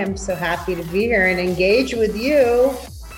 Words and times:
I'm 0.00 0.16
so 0.16 0.34
happy 0.34 0.74
to 0.74 0.82
be 0.84 1.02
here 1.02 1.26
and 1.26 1.38
engage 1.38 1.92
with 1.92 2.16
you. 2.16 2.72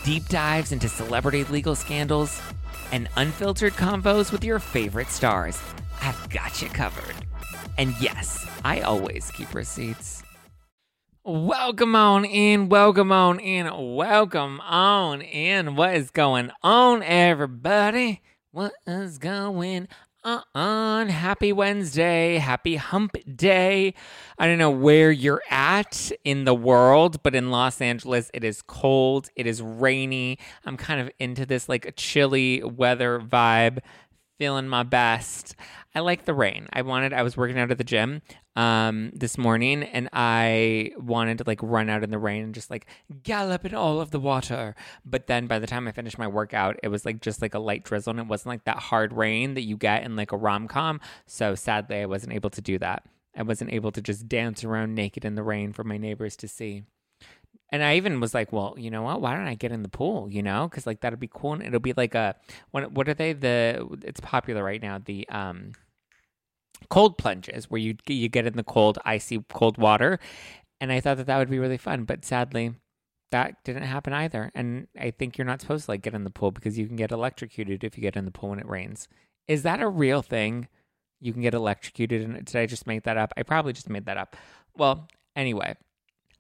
deep 0.05 0.27
dives 0.27 0.73
into 0.73 0.89
celebrity 0.89 1.45
legal 1.45 1.77
scandals, 1.77 2.43
and 2.91 3.09
unfiltered 3.16 3.75
convos 3.75 4.33
with 4.33 4.43
your 4.43 4.59
favorite 4.59 5.06
stars. 5.06 5.62
I've 6.01 6.29
got 6.29 6.61
you 6.61 6.69
covered. 6.69 7.15
And 7.79 7.95
yes, 8.01 8.45
I 8.65 8.80
always 8.80 9.30
keep 9.30 9.55
receipts. 9.55 10.25
Welcome 11.23 11.95
on 11.95 12.25
in, 12.25 12.69
welcome 12.69 13.12
on 13.12 13.39
in, 13.39 13.95
welcome 13.95 14.61
on 14.62 15.23
in. 15.23 15.77
What 15.77 15.95
is 15.95 16.11
going 16.11 16.51
on, 16.64 17.05
everybody? 17.05 18.23
What 18.51 18.73
is 18.89 19.19
going 19.19 19.87
Uh-uh. 20.25 20.43
on? 21.03 21.09
Happy 21.09 21.53
Wednesday, 21.53 22.37
happy 22.37 22.77
hump 22.77 23.17
day. 23.35 23.95
I 24.39 24.47
don't 24.47 24.59
know 24.59 24.71
where 24.71 25.11
you're 25.11 25.43
at 25.51 26.12
in 26.25 26.45
the 26.45 26.55
world, 26.55 27.23
but 27.25 27.35
in 27.35 27.51
Los 27.51 27.81
Angeles, 27.81 28.31
it 28.33 28.45
is 28.45 28.62
cold, 28.62 29.29
it 29.35 29.47
is 29.47 29.61
rainy. 29.61 30.39
I'm 30.64 30.77
kind 30.77 31.01
of 31.01 31.11
into 31.19 31.45
this 31.45 31.69
like 31.69 31.92
chilly 31.97 32.62
weather 32.62 33.19
vibe, 33.19 33.81
feeling 34.43 34.67
my 34.67 34.83
best. 34.83 35.55
I 35.95 36.01
like 36.01 36.25
the 36.25 36.35
rain. 36.35 36.67
I 36.73 36.83
wanted, 36.83 37.12
I 37.12 37.23
was 37.23 37.37
working 37.37 37.61
out 37.61 37.71
at 37.71 37.79
the 37.79 37.85
gym 37.85 38.23
um 38.57 39.12
this 39.15 39.39
morning 39.39 39.85
and 39.85 40.09
I 40.12 40.91
wanted 40.98 41.39
to 41.39 41.45
like 41.47 41.61
run 41.62 41.89
out 41.89 42.03
in 42.03 42.11
the 42.11 42.19
rain 42.19 42.43
and 42.43 42.53
just 42.53 42.69
like 42.69 42.87
gallop 43.23 43.65
in 43.65 43.73
all 43.73 44.01
of 44.01 44.11
the 44.11 44.19
water. 44.19 44.75
But 45.05 45.29
then 45.29 45.47
by 45.47 45.61
the 45.61 45.69
time 45.69 45.87
I 45.87 45.93
finished 45.93 46.19
my 46.19 46.27
workout, 46.27 46.77
it 46.83 46.89
was 46.89 47.07
like 47.07 47.20
just 47.20 47.41
like 47.41 47.55
a 47.55 47.61
light 47.61 47.85
drizzle 47.85 48.11
and 48.11 48.19
it 48.19 48.27
wasn't 48.27 48.48
like 48.48 48.65
that 48.65 48.81
hard 48.81 49.13
rain 49.13 49.55
that 49.55 49.63
you 49.63 49.77
get 49.77 50.03
in 50.03 50.17
like 50.17 50.33
a 50.33 50.37
rom 50.37 50.67
com. 50.67 50.98
So 51.25 51.55
sadly, 51.55 51.98
I 51.98 52.07
wasn't 52.07 52.33
able 52.33 52.51
to 52.51 52.61
do 52.61 52.79
that. 52.81 53.05
I 53.37 53.45
wasn't 53.45 53.73
able 53.73 53.93
to 53.93 54.03
just 54.03 54.29
dance 54.29 54.65
around 54.65 54.97
naked 54.97 55.25
in 55.25 55.37
the 55.37 55.45
rain 55.45 55.73
for 55.73 55.85
my 55.85 55.98
neighbors 55.98 56.35
to 56.39 56.48
see. 56.48 56.83
And 57.73 57.83
I 57.83 57.97
even 57.97 58.20
was 58.20 58.34
like, 58.34 58.53
well, 58.53 58.75
you 58.77 58.91
know 58.91 59.03
what? 59.03 59.23
Why 59.23 59.34
don't 59.34 59.48
I 59.48 59.55
get 59.55 59.73
in 59.73 59.83
the 59.83 59.89
pool? 59.89 60.28
You 60.31 60.42
know, 60.42 60.69
because 60.69 60.87
like 60.87 61.01
that'd 61.01 61.19
be 61.19 61.31
cool. 61.33 61.55
And 61.55 61.62
it'll 61.62 61.81
be 61.81 61.95
like 61.97 62.14
a 62.14 62.37
what? 62.70 62.92
What 62.92 63.09
are 63.09 63.14
they? 63.14 63.33
The 63.33 63.89
it's 64.03 64.20
popular 64.20 64.62
right 64.62 64.83
now. 64.83 64.98
The 64.98 65.27
um 65.31 65.73
cold 66.91 67.17
plunges 67.17 67.70
where 67.70 67.81
you 67.81 67.97
you 68.06 68.29
get 68.29 68.47
in 68.47 68.56
the 68.56 68.62
cold, 68.62 68.98
icy, 69.05 69.42
cold 69.48 69.79
water. 69.79 70.19
And 70.81 70.92
I 70.92 71.01
thought 71.01 71.17
that 71.17 71.27
that 71.27 71.39
would 71.39 71.51
be 71.51 71.59
really 71.61 71.79
fun, 71.79 72.05
but 72.05 72.25
sadly, 72.25 72.75
that 73.31 73.64
didn't 73.64 73.84
happen 73.84 74.12
either. 74.12 74.51
And 74.55 74.89
I 74.98 75.11
think 75.11 75.39
you're 75.39 75.47
not 75.47 75.61
supposed 75.61 75.86
to 75.86 75.92
like 75.92 76.03
get 76.03 76.14
in 76.14 76.25
the 76.25 76.31
pool 76.31 76.51
because 76.51 76.79
you 76.79 76.86
can 76.86 76.97
get 76.97 77.11
electrocuted 77.12 77.84
if 77.84 77.97
you 77.97 78.03
get 78.03 78.17
in 78.17 78.25
the 78.25 78.31
pool 78.31 78.51
when 78.51 78.59
it 78.59 78.69
rains. 78.69 79.09
Is 79.48 79.62
that 79.62 79.81
a 79.81 79.89
real 79.89 80.23
thing? 80.23 80.69
You 81.20 81.33
can 81.33 81.42
get 81.42 81.55
electrocuted. 81.55 82.23
And 82.23 82.45
did 82.45 82.57
I 82.57 82.67
just 82.67 82.86
make 82.86 83.05
that 83.05 83.17
up? 83.17 83.33
I 83.36 83.42
probably 83.42 83.73
just 83.73 83.89
made 83.89 84.07
that 84.07 84.17
up. 84.17 84.36
Well, 84.77 85.09
anyway, 85.36 85.77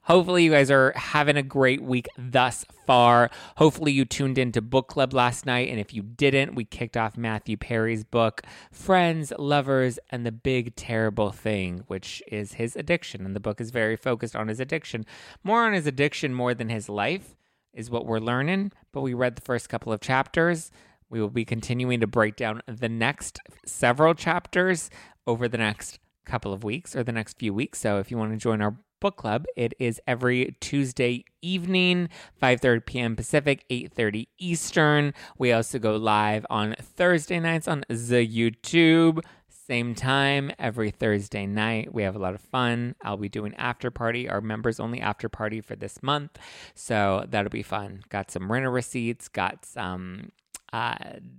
Hopefully, 0.06 0.42
you 0.42 0.50
guys 0.50 0.70
are 0.70 0.92
having 0.96 1.36
a 1.36 1.42
great 1.42 1.80
week 1.80 2.08
thus 2.18 2.64
far. 2.86 3.30
Hopefully, 3.56 3.92
you 3.92 4.04
tuned 4.04 4.36
into 4.36 4.60
book 4.60 4.88
club 4.88 5.14
last 5.14 5.46
night. 5.46 5.68
And 5.68 5.78
if 5.78 5.94
you 5.94 6.02
didn't, 6.02 6.56
we 6.56 6.64
kicked 6.64 6.96
off 6.96 7.16
Matthew 7.16 7.56
Perry's 7.56 8.02
book, 8.02 8.42
Friends, 8.72 9.32
Lovers, 9.38 10.00
and 10.10 10.26
the 10.26 10.32
Big 10.32 10.74
Terrible 10.74 11.30
Thing, 11.30 11.84
which 11.86 12.20
is 12.26 12.54
his 12.54 12.74
addiction. 12.74 13.24
And 13.24 13.36
the 13.36 13.40
book 13.40 13.60
is 13.60 13.70
very 13.70 13.96
focused 13.96 14.34
on 14.34 14.48
his 14.48 14.58
addiction, 14.58 15.06
more 15.44 15.64
on 15.64 15.72
his 15.72 15.86
addiction 15.86 16.34
more 16.34 16.52
than 16.52 16.68
his 16.68 16.88
life, 16.88 17.36
is 17.72 17.88
what 17.88 18.04
we're 18.04 18.18
learning. 18.18 18.72
But 18.92 19.02
we 19.02 19.14
read 19.14 19.36
the 19.36 19.42
first 19.42 19.68
couple 19.68 19.92
of 19.92 20.00
chapters. 20.00 20.72
We 21.08 21.20
will 21.20 21.30
be 21.30 21.44
continuing 21.44 22.00
to 22.00 22.06
break 22.08 22.34
down 22.34 22.62
the 22.66 22.88
next 22.88 23.38
several 23.64 24.14
chapters 24.14 24.90
over 25.26 25.46
the 25.46 25.58
next 25.58 26.00
couple 26.24 26.52
of 26.52 26.64
weeks 26.64 26.96
or 26.96 27.04
the 27.04 27.12
next 27.12 27.38
few 27.38 27.54
weeks. 27.54 27.78
So 27.78 27.98
if 27.98 28.10
you 28.10 28.16
want 28.16 28.32
to 28.32 28.36
join 28.36 28.60
our 28.60 28.76
book 29.02 29.16
club, 29.16 29.46
it 29.56 29.74
is 29.80 30.00
every 30.06 30.56
Tuesday 30.60 31.24
evening, 31.42 32.08
5:30 32.40 32.86
p.m. 32.86 33.16
Pacific, 33.16 33.64
8:30 33.68 34.28
Eastern. 34.38 35.12
We 35.36 35.52
also 35.52 35.80
go 35.80 35.96
live 35.96 36.46
on 36.48 36.76
Thursday 36.80 37.40
nights 37.40 37.66
on 37.66 37.84
the 37.88 38.26
YouTube. 38.26 39.20
Same 39.48 39.96
time 39.96 40.52
every 40.56 40.92
Thursday 40.92 41.46
night. 41.46 41.92
We 41.92 42.04
have 42.04 42.14
a 42.14 42.20
lot 42.20 42.34
of 42.34 42.40
fun. 42.40 42.94
I'll 43.02 43.16
be 43.16 43.28
doing 43.28 43.54
after 43.56 43.90
party, 43.90 44.28
our 44.28 44.40
members 44.40 44.78
only 44.78 45.00
after 45.00 45.28
party 45.28 45.60
for 45.60 45.74
this 45.74 46.00
month. 46.00 46.38
So 46.74 47.26
that'll 47.28 47.50
be 47.50 47.62
fun. 47.64 48.02
Got 48.08 48.30
some 48.30 48.50
renter 48.52 48.70
receipts, 48.70 49.26
got 49.28 49.64
some 49.64 50.30
uh, 50.72 50.94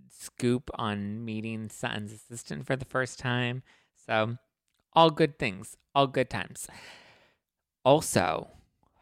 scoop 0.10 0.70
on 0.76 1.24
meeting 1.24 1.70
Sutton's 1.70 2.12
assistant 2.12 2.68
for 2.68 2.76
the 2.76 2.86
first 2.86 3.20
time. 3.20 3.64
So 4.06 4.38
all 4.94 5.12
good 5.12 5.40
things, 5.40 5.78
all 5.96 6.08
good 6.08 6.30
times. 6.30 6.68
Also, 7.86 8.48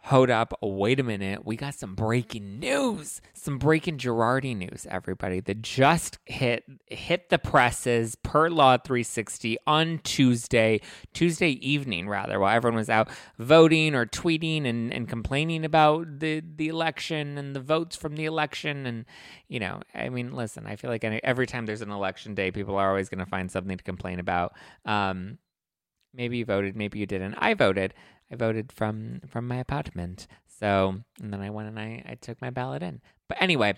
hold 0.03 0.31
up, 0.31 0.57
wait 0.61 0.99
a 0.99 1.03
minute. 1.03 1.45
We 1.45 1.55
got 1.55 1.75
some 1.75 1.93
breaking 1.93 2.59
news. 2.59 3.21
Some 3.33 3.59
breaking 3.59 3.99
Girardi 3.99 4.57
news, 4.57 4.87
everybody. 4.89 5.39
That 5.39 5.61
just 5.61 6.17
hit 6.25 6.63
hit 6.87 7.29
the 7.29 7.37
presses 7.37 8.15
per 8.15 8.49
Law 8.49 8.77
360 8.77 9.57
on 9.67 9.99
Tuesday, 10.03 10.81
Tuesday 11.13 11.51
evening 11.51 12.09
rather, 12.09 12.39
while 12.39 12.55
everyone 12.55 12.77
was 12.77 12.89
out 12.89 13.09
voting 13.37 13.93
or 13.93 14.07
tweeting 14.07 14.65
and, 14.65 14.91
and 14.91 15.07
complaining 15.07 15.63
about 15.63 16.19
the, 16.19 16.41
the 16.55 16.67
election 16.67 17.37
and 17.37 17.55
the 17.55 17.59
votes 17.59 17.95
from 17.95 18.15
the 18.15 18.25
election. 18.25 18.87
And, 18.87 19.05
you 19.47 19.59
know, 19.59 19.81
I 19.93 20.09
mean, 20.09 20.33
listen, 20.33 20.65
I 20.65 20.75
feel 20.75 20.89
like 20.89 21.03
every 21.03 21.45
time 21.45 21.67
there's 21.67 21.81
an 21.81 21.91
election 21.91 22.33
day, 22.33 22.49
people 22.49 22.77
are 22.77 22.89
always 22.89 23.09
going 23.09 23.19
to 23.19 23.29
find 23.29 23.51
something 23.51 23.77
to 23.77 23.83
complain 23.83 24.19
about. 24.19 24.53
Um, 24.85 25.37
maybe 26.13 26.37
you 26.37 26.45
voted, 26.45 26.75
maybe 26.75 26.97
you 26.97 27.05
didn't. 27.05 27.35
I 27.35 27.53
voted. 27.53 27.93
I 28.31 28.35
voted 28.35 28.71
from 28.71 29.21
from 29.27 29.47
my 29.47 29.57
apartment. 29.57 30.27
So 30.59 30.95
and 31.21 31.33
then 31.33 31.41
I 31.41 31.49
went 31.49 31.69
and 31.69 31.79
I, 31.79 32.03
I 32.07 32.15
took 32.15 32.41
my 32.41 32.49
ballot 32.49 32.83
in. 32.83 33.01
But 33.27 33.41
anyway, 33.41 33.75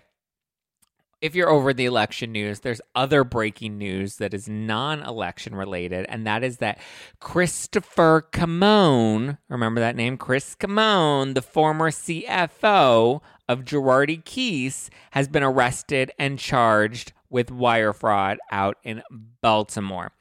if 1.23 1.35
you're 1.35 1.49
over 1.49 1.73
the 1.73 1.85
election 1.85 2.33
news, 2.33 2.59
there's 2.59 2.81
other 2.95 3.23
breaking 3.23 3.77
news 3.77 4.17
that 4.17 4.33
is 4.33 4.49
non-election 4.49 5.55
related, 5.55 6.05
and 6.09 6.27
that 6.27 6.43
is 6.43 6.57
that 6.57 6.79
Christopher 7.21 8.27
Kamon, 8.33 9.37
remember 9.47 9.79
that 9.79 9.95
name, 9.95 10.17
Chris 10.17 10.53
Kamon, 10.53 11.33
the 11.33 11.41
former 11.41 11.91
CFO 11.91 13.21
of 13.47 13.63
Girardi 13.63 14.21
Keese, 14.21 14.89
has 15.11 15.29
been 15.29 15.43
arrested 15.43 16.11
and 16.19 16.37
charged 16.37 17.13
with 17.29 17.49
wire 17.49 17.93
fraud 17.93 18.37
out 18.51 18.77
in 18.83 19.01
Baltimore. 19.41 20.11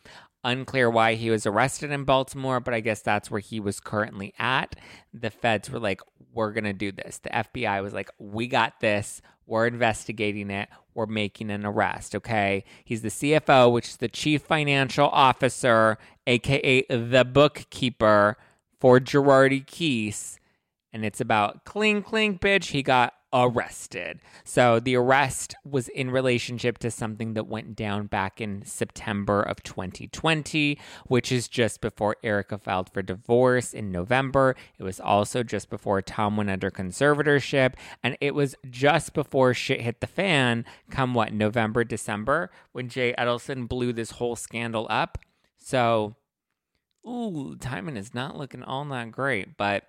Unclear 0.45 0.91
why 0.91 1.15
he 1.15 1.31
was 1.31 1.47
arrested 1.47 1.91
in 1.91 2.05
Baltimore, 2.05 2.59
but 2.59 2.75
I 2.75 2.81
guess 2.81 3.01
that's 3.01 3.31
where 3.31 3.41
he 3.41 3.61
was 3.61 3.79
currently 3.79 4.35
at. 4.39 4.75
The 5.15 5.31
feds 5.31 5.71
were 5.71 5.79
like, 5.79 6.01
we're 6.33 6.53
going 6.53 6.65
to 6.65 6.73
do 6.73 6.91
this. 6.91 7.19
The 7.19 7.31
FBI 7.31 7.83
was 7.83 7.93
like, 7.93 8.11
we 8.19 8.49
got 8.49 8.81
this. 8.81 9.23
We're 9.47 9.67
investigating 9.67 10.51
it. 10.51 10.69
We're 10.95 11.07
making 11.07 11.51
an 11.51 11.65
arrest, 11.65 12.15
okay? 12.15 12.65
He's 12.85 13.03
the 13.03 13.09
CFO, 13.09 13.73
which 13.73 13.89
is 13.89 13.97
the 13.99 14.09
chief 14.09 14.43
financial 14.43 15.09
officer, 15.09 15.99
aka 16.27 16.85
the 16.89 17.25
bookkeeper 17.25 18.37
for 18.81 18.99
Girardi 18.99 19.65
Keese. 19.65 20.39
And 20.93 21.05
it's 21.05 21.21
about 21.21 21.65
clink, 21.65 22.07
clink, 22.07 22.41
bitch. 22.41 22.71
He 22.71 22.83
got 22.83 23.15
arrested. 23.33 24.21
So 24.45 24.79
the 24.79 24.97
arrest 24.97 25.55
was 25.65 25.89
in 25.89 26.11
relationship 26.11 26.79
to 26.79 26.91
something 26.91 27.35
that 27.35 27.47
went 27.47 27.75
down 27.75 28.07
back 28.07 28.41
in 28.41 28.65
September 28.65 29.43
of 29.43 29.63
2020, 29.63 30.79
which 31.07 31.33
is 31.33 31.49
just 31.49 31.81
before 31.81 32.17
Erica 32.23 32.59
filed 32.59 32.91
for 32.91 33.03
divorce 33.03 33.73
in 33.73 33.91
November. 33.91 34.55
It 34.79 34.83
was 34.83 35.01
also 35.01 35.43
just 35.43 35.71
before 35.71 36.03
Tom 36.03 36.37
went 36.37 36.51
under 36.51 36.71
conservatorship. 36.71 37.75
And 38.03 38.17
it 38.21 38.35
was 38.35 38.55
just 38.69 39.15
before 39.15 39.55
shit 39.55 39.81
hit 39.81 40.01
the 40.01 40.07
fan, 40.07 40.65
come 40.91 41.15
what, 41.15 41.33
November, 41.33 41.85
December, 41.85 42.51
when 42.73 42.89
Jay 42.89 43.15
Edelson 43.19 43.69
blew 43.69 43.93
this 43.93 44.13
whole 44.13 44.37
scandal 44.37 44.87
up. 44.91 45.19
So, 45.59 46.17
ooh, 47.07 47.57
timing 47.61 47.97
is 47.97 48.15
not 48.15 48.37
looking 48.37 48.63
all 48.63 48.85
that 48.87 49.13
great, 49.13 49.57
but 49.57 49.85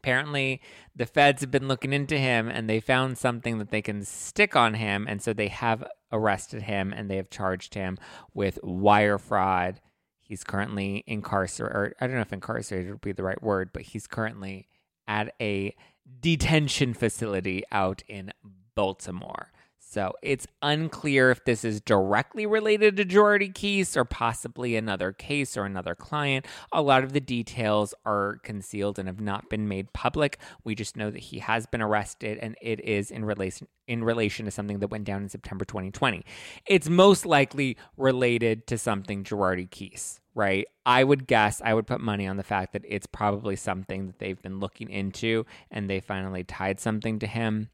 apparently 0.00 0.60
the 0.94 1.06
feds 1.06 1.40
have 1.40 1.50
been 1.50 1.68
looking 1.68 1.92
into 1.92 2.18
him 2.18 2.48
and 2.48 2.68
they 2.68 2.80
found 2.80 3.18
something 3.18 3.58
that 3.58 3.70
they 3.70 3.82
can 3.82 4.04
stick 4.04 4.56
on 4.56 4.74
him 4.74 5.06
and 5.08 5.22
so 5.22 5.32
they 5.32 5.48
have 5.48 5.84
arrested 6.12 6.62
him 6.62 6.92
and 6.92 7.10
they 7.10 7.16
have 7.16 7.30
charged 7.30 7.74
him 7.74 7.98
with 8.34 8.58
wire 8.62 9.18
fraud 9.18 9.80
he's 10.18 10.42
currently 10.42 11.04
incarcerated 11.06 11.94
i 12.00 12.06
don't 12.06 12.16
know 12.16 12.22
if 12.22 12.32
incarcerated 12.32 12.90
would 12.90 13.00
be 13.00 13.12
the 13.12 13.22
right 13.22 13.42
word 13.42 13.70
but 13.72 13.82
he's 13.82 14.06
currently 14.06 14.66
at 15.06 15.34
a 15.40 15.74
detention 16.20 16.94
facility 16.94 17.62
out 17.70 18.02
in 18.08 18.32
Baltimore. 18.74 19.52
So 19.90 20.12
it's 20.22 20.46
unclear 20.62 21.32
if 21.32 21.44
this 21.44 21.64
is 21.64 21.80
directly 21.80 22.46
related 22.46 22.96
to 22.96 23.04
Girardi 23.04 23.52
Keese 23.52 23.96
or 23.96 24.04
possibly 24.04 24.76
another 24.76 25.10
case 25.10 25.56
or 25.56 25.64
another 25.64 25.96
client. 25.96 26.46
A 26.70 26.80
lot 26.80 27.02
of 27.02 27.12
the 27.12 27.18
details 27.18 27.92
are 28.06 28.38
concealed 28.44 29.00
and 29.00 29.08
have 29.08 29.20
not 29.20 29.50
been 29.50 29.66
made 29.66 29.92
public. 29.92 30.38
We 30.62 30.76
just 30.76 30.96
know 30.96 31.10
that 31.10 31.18
he 31.18 31.40
has 31.40 31.66
been 31.66 31.82
arrested 31.82 32.38
and 32.40 32.54
it 32.62 32.78
is 32.84 33.10
in 33.10 33.24
relation 33.24 33.66
in 33.88 34.04
relation 34.04 34.44
to 34.44 34.52
something 34.52 34.78
that 34.78 34.92
went 34.92 35.06
down 35.06 35.22
in 35.22 35.28
September 35.28 35.64
2020. 35.64 36.24
It's 36.66 36.88
most 36.88 37.26
likely 37.26 37.76
related 37.96 38.68
to 38.68 38.78
something 38.78 39.24
Girardi 39.24 39.68
Keese, 39.68 40.20
right? 40.36 40.68
I 40.86 41.02
would 41.02 41.26
guess, 41.26 41.60
I 41.64 41.74
would 41.74 41.88
put 41.88 42.00
money 42.00 42.28
on 42.28 42.36
the 42.36 42.44
fact 42.44 42.74
that 42.74 42.84
it's 42.86 43.08
probably 43.08 43.56
something 43.56 44.06
that 44.06 44.20
they've 44.20 44.40
been 44.40 44.60
looking 44.60 44.88
into 44.88 45.46
and 45.68 45.90
they 45.90 45.98
finally 45.98 46.44
tied 46.44 46.78
something 46.78 47.18
to 47.18 47.26
him. 47.26 47.70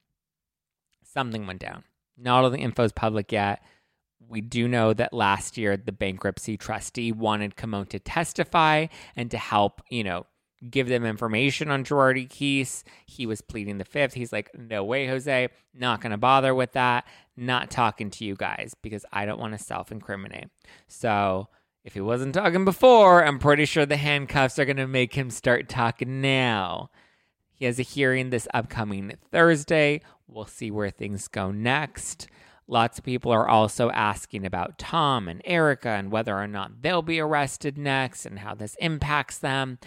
Something 1.04 1.46
went 1.46 1.60
down. 1.60 1.84
Not 2.16 2.44
all 2.44 2.50
the 2.50 2.58
info 2.58 2.84
is 2.84 2.92
public 2.92 3.32
yet. 3.32 3.62
We 4.28 4.40
do 4.40 4.66
know 4.66 4.92
that 4.92 5.12
last 5.12 5.56
year 5.56 5.76
the 5.76 5.92
bankruptcy 5.92 6.56
trustee 6.56 7.12
wanted 7.12 7.56
Kamon 7.56 7.88
to 7.90 7.98
testify 7.98 8.86
and 9.14 9.30
to 9.30 9.38
help, 9.38 9.82
you 9.88 10.02
know, 10.02 10.26
give 10.70 10.88
them 10.88 11.04
information 11.04 11.70
on 11.70 11.84
Girardi 11.84 12.28
Keese. 12.28 12.82
He 13.06 13.26
was 13.26 13.40
pleading 13.40 13.78
the 13.78 13.84
fifth. 13.84 14.14
He's 14.14 14.32
like, 14.32 14.50
no 14.56 14.82
way, 14.82 15.06
Jose, 15.06 15.48
not 15.74 16.00
going 16.00 16.10
to 16.10 16.16
bother 16.16 16.54
with 16.54 16.72
that. 16.72 17.06
Not 17.36 17.70
talking 17.70 18.10
to 18.10 18.24
you 18.24 18.34
guys 18.34 18.74
because 18.82 19.04
I 19.12 19.26
don't 19.26 19.38
want 19.38 19.52
to 19.52 19.62
self 19.62 19.92
incriminate. 19.92 20.48
So 20.88 21.48
if 21.84 21.94
he 21.94 22.00
wasn't 22.00 22.34
talking 22.34 22.64
before, 22.64 23.24
I'm 23.24 23.38
pretty 23.38 23.66
sure 23.66 23.86
the 23.86 23.96
handcuffs 23.96 24.58
are 24.58 24.64
going 24.64 24.78
to 24.78 24.86
make 24.86 25.14
him 25.14 25.30
start 25.30 25.68
talking 25.68 26.20
now. 26.20 26.90
He 27.52 27.64
has 27.64 27.78
a 27.78 27.82
hearing 27.82 28.30
this 28.30 28.48
upcoming 28.52 29.12
Thursday. 29.30 30.02
We'll 30.28 30.46
see 30.46 30.70
where 30.70 30.90
things 30.90 31.28
go 31.28 31.50
next. 31.50 32.28
Lots 32.68 32.98
of 32.98 33.04
people 33.04 33.30
are 33.30 33.48
also 33.48 33.90
asking 33.90 34.44
about 34.44 34.76
Tom 34.76 35.28
and 35.28 35.40
Erica 35.44 35.90
and 35.90 36.10
whether 36.10 36.36
or 36.36 36.48
not 36.48 36.82
they'll 36.82 37.02
be 37.02 37.20
arrested 37.20 37.78
next 37.78 38.26
and 38.26 38.40
how 38.40 38.56
this 38.56 38.74
impacts 38.80 39.38
them. 39.38 39.78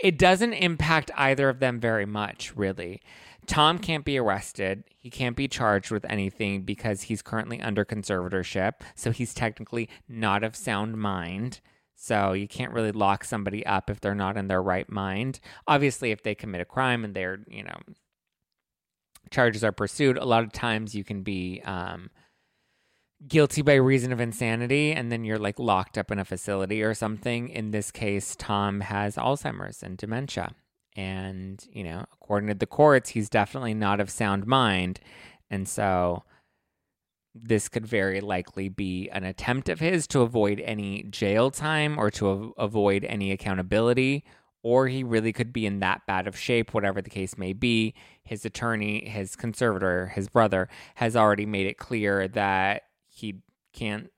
It 0.00 0.16
doesn't 0.16 0.52
impact 0.52 1.10
either 1.16 1.48
of 1.48 1.58
them 1.58 1.80
very 1.80 2.06
much, 2.06 2.54
really. 2.56 3.02
Tom 3.46 3.80
can't 3.80 4.04
be 4.04 4.16
arrested. 4.16 4.84
He 4.96 5.10
can't 5.10 5.34
be 5.34 5.48
charged 5.48 5.90
with 5.90 6.04
anything 6.04 6.62
because 6.62 7.02
he's 7.02 7.20
currently 7.20 7.60
under 7.60 7.84
conservatorship. 7.84 8.74
So 8.94 9.10
he's 9.10 9.34
technically 9.34 9.88
not 10.08 10.44
of 10.44 10.54
sound 10.54 10.98
mind. 10.98 11.60
So 11.96 12.32
you 12.32 12.46
can't 12.46 12.72
really 12.72 12.92
lock 12.92 13.24
somebody 13.24 13.66
up 13.66 13.90
if 13.90 14.00
they're 14.00 14.14
not 14.14 14.36
in 14.36 14.46
their 14.46 14.62
right 14.62 14.88
mind. 14.88 15.40
Obviously, 15.66 16.12
if 16.12 16.22
they 16.22 16.36
commit 16.36 16.60
a 16.60 16.64
crime 16.64 17.04
and 17.04 17.12
they're, 17.12 17.40
you 17.48 17.64
know, 17.64 17.78
charges 19.30 19.62
are 19.62 19.72
pursued, 19.72 20.16
a 20.16 20.24
lot 20.24 20.42
of 20.42 20.52
times 20.52 20.94
you 20.94 21.04
can 21.04 21.22
be 21.22 21.60
um, 21.64 22.10
guilty 23.26 23.62
by 23.62 23.74
reason 23.74 24.12
of 24.12 24.20
insanity 24.20 24.92
and 24.92 25.12
then 25.12 25.24
you're 25.24 25.38
like 25.38 25.58
locked 25.58 25.98
up 25.98 26.10
in 26.10 26.18
a 26.18 26.24
facility 26.24 26.82
or 26.82 26.94
something. 26.94 27.48
In 27.48 27.70
this 27.70 27.90
case, 27.90 28.34
Tom 28.36 28.80
has 28.80 29.16
Alzheimer's 29.16 29.82
and 29.82 29.96
dementia. 29.96 30.52
And, 30.96 31.64
you 31.72 31.84
know, 31.84 32.04
according 32.12 32.48
to 32.48 32.54
the 32.54 32.66
courts, 32.66 33.10
he's 33.10 33.28
definitely 33.28 33.74
not 33.74 34.00
of 34.00 34.10
sound 34.10 34.46
mind. 34.46 35.00
And 35.50 35.68
so 35.68 36.24
this 37.34 37.68
could 37.68 37.86
very 37.86 38.20
likely 38.20 38.68
be 38.68 39.08
an 39.10 39.22
attempt 39.22 39.68
of 39.68 39.78
his 39.78 40.06
to 40.08 40.22
avoid 40.22 40.60
any 40.60 41.04
jail 41.04 41.50
time 41.50 41.98
or 41.98 42.10
to 42.10 42.52
avoid 42.58 43.04
any 43.04 43.30
accountability 43.30 44.24
or 44.62 44.88
he 44.88 45.02
really 45.02 45.32
could 45.32 45.52
be 45.52 45.66
in 45.66 45.80
that 45.80 46.02
bad 46.06 46.26
of 46.26 46.36
shape, 46.36 46.74
whatever 46.74 47.00
the 47.00 47.10
case 47.10 47.38
may 47.38 47.52
be. 47.52 47.94
His 48.30 48.44
attorney, 48.44 49.08
his 49.08 49.34
conservator, 49.34 50.06
his 50.06 50.28
brother 50.28 50.68
has 50.94 51.16
already 51.16 51.46
made 51.46 51.66
it 51.66 51.78
clear 51.78 52.28
that 52.28 52.84
he 53.08 53.40
can't 53.72 54.08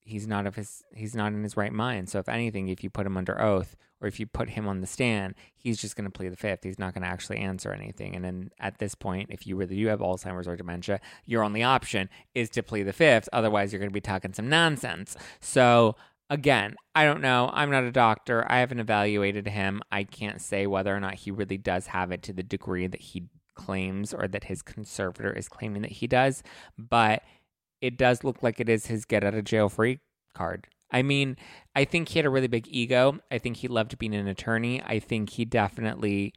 he's 0.00 0.26
not 0.26 0.46
of 0.46 0.56
his 0.56 0.82
he's 0.94 1.14
not 1.14 1.34
in 1.34 1.42
his 1.42 1.54
right 1.54 1.70
mind. 1.70 2.08
So 2.08 2.18
if 2.18 2.30
anything, 2.30 2.68
if 2.68 2.82
you 2.82 2.88
put 2.88 3.04
him 3.04 3.18
under 3.18 3.38
oath 3.38 3.76
or 4.00 4.08
if 4.08 4.18
you 4.18 4.26
put 4.26 4.48
him 4.48 4.66
on 4.66 4.80
the 4.80 4.86
stand, 4.86 5.34
he's 5.54 5.78
just 5.78 5.96
going 5.96 6.06
to 6.06 6.10
plead 6.10 6.32
the 6.32 6.36
fifth. 6.36 6.64
He's 6.64 6.78
not 6.78 6.94
going 6.94 7.02
to 7.02 7.10
actually 7.10 7.40
answer 7.40 7.72
anything. 7.72 8.16
And 8.16 8.24
then 8.24 8.52
at 8.58 8.78
this 8.78 8.94
point, 8.94 9.28
if 9.30 9.46
you 9.46 9.54
really 9.54 9.76
do 9.76 9.86
have 9.88 10.00
Alzheimer's 10.00 10.48
or 10.48 10.56
dementia, 10.56 10.98
your 11.26 11.44
only 11.44 11.62
option 11.62 12.08
is 12.34 12.48
to 12.50 12.62
plead 12.62 12.84
the 12.84 12.94
fifth. 12.94 13.28
Otherwise, 13.34 13.70
you're 13.70 13.80
going 13.80 13.90
to 13.90 13.94
be 13.94 14.00
talking 14.00 14.32
some 14.32 14.48
nonsense. 14.48 15.14
So 15.40 15.94
Again, 16.30 16.76
I 16.94 17.04
don't 17.04 17.20
know. 17.20 17.50
I'm 17.52 17.70
not 17.70 17.84
a 17.84 17.92
doctor. 17.92 18.50
I 18.50 18.60
haven't 18.60 18.80
evaluated 18.80 19.46
him. 19.48 19.82
I 19.92 20.04
can't 20.04 20.40
say 20.40 20.66
whether 20.66 20.96
or 20.96 20.98
not 20.98 21.12
he 21.12 21.30
really 21.30 21.58
does 21.58 21.88
have 21.88 22.10
it 22.10 22.22
to 22.22 22.32
the 22.32 22.42
degree 22.42 22.86
that 22.86 23.02
he 23.02 23.28
claims 23.54 24.12
or 24.14 24.28
that 24.28 24.44
his 24.44 24.62
conservator 24.62 25.32
is 25.32 25.48
claiming 25.48 25.82
that 25.82 25.92
he 25.92 26.06
does. 26.06 26.42
But 26.78 27.22
it 27.80 27.98
does 27.98 28.24
look 28.24 28.42
like 28.42 28.60
it 28.60 28.68
is 28.68 28.86
his 28.86 29.04
get 29.04 29.24
out 29.24 29.34
of 29.34 29.44
jail 29.44 29.68
free 29.68 30.00
card. 30.34 30.68
I 30.90 31.02
mean, 31.02 31.36
I 31.74 31.84
think 31.84 32.10
he 32.10 32.18
had 32.18 32.26
a 32.26 32.30
really 32.30 32.48
big 32.48 32.68
ego. 32.68 33.18
I 33.30 33.38
think 33.38 33.56
he 33.56 33.68
loved 33.68 33.98
being 33.98 34.14
an 34.14 34.28
attorney. 34.28 34.82
I 34.82 34.98
think 34.98 35.30
he 35.30 35.44
definitely 35.44 36.34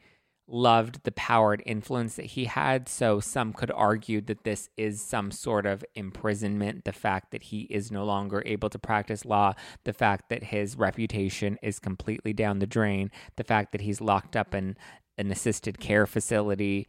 loved 0.48 1.04
the 1.04 1.12
power 1.12 1.54
and 1.54 1.64
influence 1.66 2.16
that 2.16 2.28
he 2.28 2.46
had. 2.46 2.88
So 2.88 3.20
some 3.20 3.52
could 3.52 3.72
argue 3.72 4.22
that 4.22 4.44
this 4.44 4.70
is 4.78 5.02
some 5.02 5.32
sort 5.32 5.66
of 5.66 5.84
imprisonment. 5.96 6.86
The 6.86 6.94
fact 6.94 7.32
that 7.32 7.44
he 7.44 7.62
is 7.62 7.92
no 7.92 8.06
longer 8.06 8.44
able 8.46 8.70
to 8.70 8.80
practice 8.80 9.26
law, 9.26 9.54
the 9.84 9.94
fact 9.94 10.30
that 10.30 10.46
his 10.46 10.78
reputation 10.78 11.58
is 11.62 11.80
completely 11.80 12.32
down 12.32 12.60
the 12.60 12.68
drain, 12.68 13.12
the 13.36 13.44
fact 13.44 13.72
that 13.72 13.82
he's 13.82 14.02
locked 14.02 14.36
up 14.36 14.54
in 14.54 14.78
an 15.18 15.32
assisted 15.32 15.80
care 15.80 16.06
facility. 16.06 16.88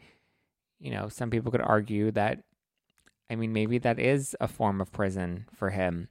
You 0.78 0.90
know, 0.90 1.08
some 1.08 1.30
people 1.30 1.50
could 1.50 1.60
argue 1.60 2.10
that, 2.12 2.42
I 3.30 3.36
mean, 3.36 3.52
maybe 3.52 3.78
that 3.78 3.98
is 3.98 4.36
a 4.40 4.48
form 4.48 4.80
of 4.80 4.92
prison 4.92 5.46
for 5.54 5.70
him. 5.70 6.08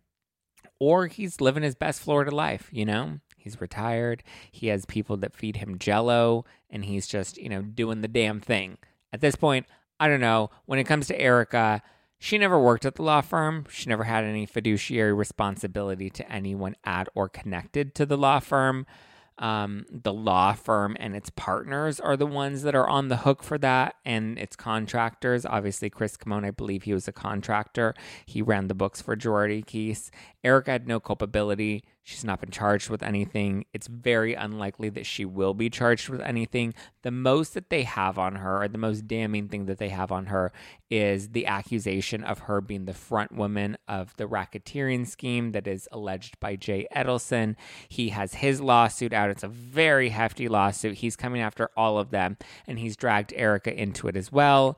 Or 0.80 1.08
he's 1.08 1.40
living 1.40 1.64
his 1.64 1.76
best 1.76 2.02
Florida 2.02 2.32
life, 2.32 2.70
you 2.72 2.86
know? 2.86 3.20
He's 3.38 3.62
retired. 3.62 4.24
He 4.52 4.68
has 4.68 4.86
people 4.86 5.18
that 5.18 5.36
feed 5.36 5.58
him 5.58 5.78
jello, 5.78 6.46
and 6.70 6.84
he's 6.84 7.08
just, 7.08 7.38
you 7.38 7.48
know, 7.48 7.62
doing 7.62 8.02
the 8.02 8.08
damn 8.08 8.42
thing. 8.42 8.80
At 9.14 9.22
this 9.22 9.36
point, 9.36 9.68
I 10.00 10.08
don't 10.08 10.20
know. 10.20 10.50
When 10.66 10.80
it 10.80 10.86
comes 10.86 11.08
to 11.08 11.20
Erica, 11.20 11.84
she 12.18 12.38
never 12.38 12.60
worked 12.60 12.86
at 12.86 12.96
the 12.96 13.04
law 13.04 13.22
firm. 13.22 13.66
She 13.70 13.88
never 13.88 14.04
had 14.04 14.24
any 14.24 14.46
fiduciary 14.46 15.14
responsibility 15.14 16.10
to 16.10 16.30
anyone 16.30 16.76
at 16.84 17.08
or 17.14 17.30
connected 17.30 17.94
to 17.96 18.06
the 18.06 18.18
law 18.18 18.40
firm. 18.40 18.88
Um, 19.38 19.86
the 19.90 20.14
law 20.14 20.54
firm 20.54 20.96
and 21.00 21.16
its 21.16 21.30
partners 21.30 22.00
are 22.00 22.16
the 22.16 22.26
ones 22.26 22.62
that 22.64 22.76
are 22.76 22.88
on 22.88 23.10
the 23.10 23.18
hook 23.18 23.44
for 23.44 23.58
that, 23.58 23.96
and 24.06 24.40
its 24.40 24.56
contractors. 24.56 25.46
Obviously, 25.46 25.90
Chris 25.90 26.16
Kamon, 26.16 26.46
I 26.46 26.52
believe 26.52 26.84
he 26.84 26.94
was 26.94 27.08
a 27.08 27.12
contractor. 27.12 27.94
He 28.26 28.42
ran 28.42 28.68
the 28.68 28.74
books 28.74 29.02
for 29.02 29.16
Girardi 29.16 29.66
Keese. 29.66 30.10
Eric 30.44 30.68
had 30.68 30.88
no 30.88 31.00
culpability. 31.00 31.84
She's 32.08 32.24
not 32.24 32.40
been 32.40 32.52
charged 32.52 32.92
with 32.92 33.02
anything. 33.02 33.66
It's 33.74 33.88
very 33.88 34.36
unlikely 34.36 34.90
that 34.90 35.08
she 35.08 35.26
will 35.26 35.56
be 35.56 35.72
charged 35.72 36.08
with 36.08 36.22
anything. 36.22 36.76
The 37.02 37.10
most 37.10 37.56
that 37.56 37.72
they 37.72 37.82
have 37.82 38.20
on 38.20 38.36
her, 38.36 38.62
or 38.62 38.68
the 38.68 38.78
most 38.78 39.08
damning 39.08 39.48
thing 39.48 39.66
that 39.66 39.80
they 39.80 39.90
have 39.90 40.12
on 40.12 40.28
her, 40.28 40.52
is 40.88 41.30
the 41.30 41.48
accusation 41.48 42.24
of 42.24 42.42
her 42.42 42.62
being 42.62 42.86
the 42.86 42.94
front 42.94 43.32
woman 43.32 43.76
of 43.88 44.16
the 44.18 44.28
racketeering 44.28 45.08
scheme 45.08 45.52
that 45.54 45.66
is 45.66 45.90
alleged 45.92 46.40
by 46.40 46.56
Jay 46.56 46.86
Edelson. 46.96 47.56
He 47.90 48.10
has 48.10 48.36
his 48.36 48.62
lawsuit 48.62 49.12
out. 49.12 49.32
It's 49.32 49.42
a 49.44 49.48
very 49.48 50.10
hefty 50.10 50.48
lawsuit. 50.48 50.98
He's 50.98 51.16
coming 51.16 51.42
after 51.42 51.72
all 51.76 51.98
of 51.98 52.12
them, 52.12 52.38
and 52.68 52.78
he's 52.78 52.96
dragged 52.96 53.34
Erica 53.36 53.74
into 53.74 54.08
it 54.08 54.16
as 54.16 54.32
well. 54.32 54.78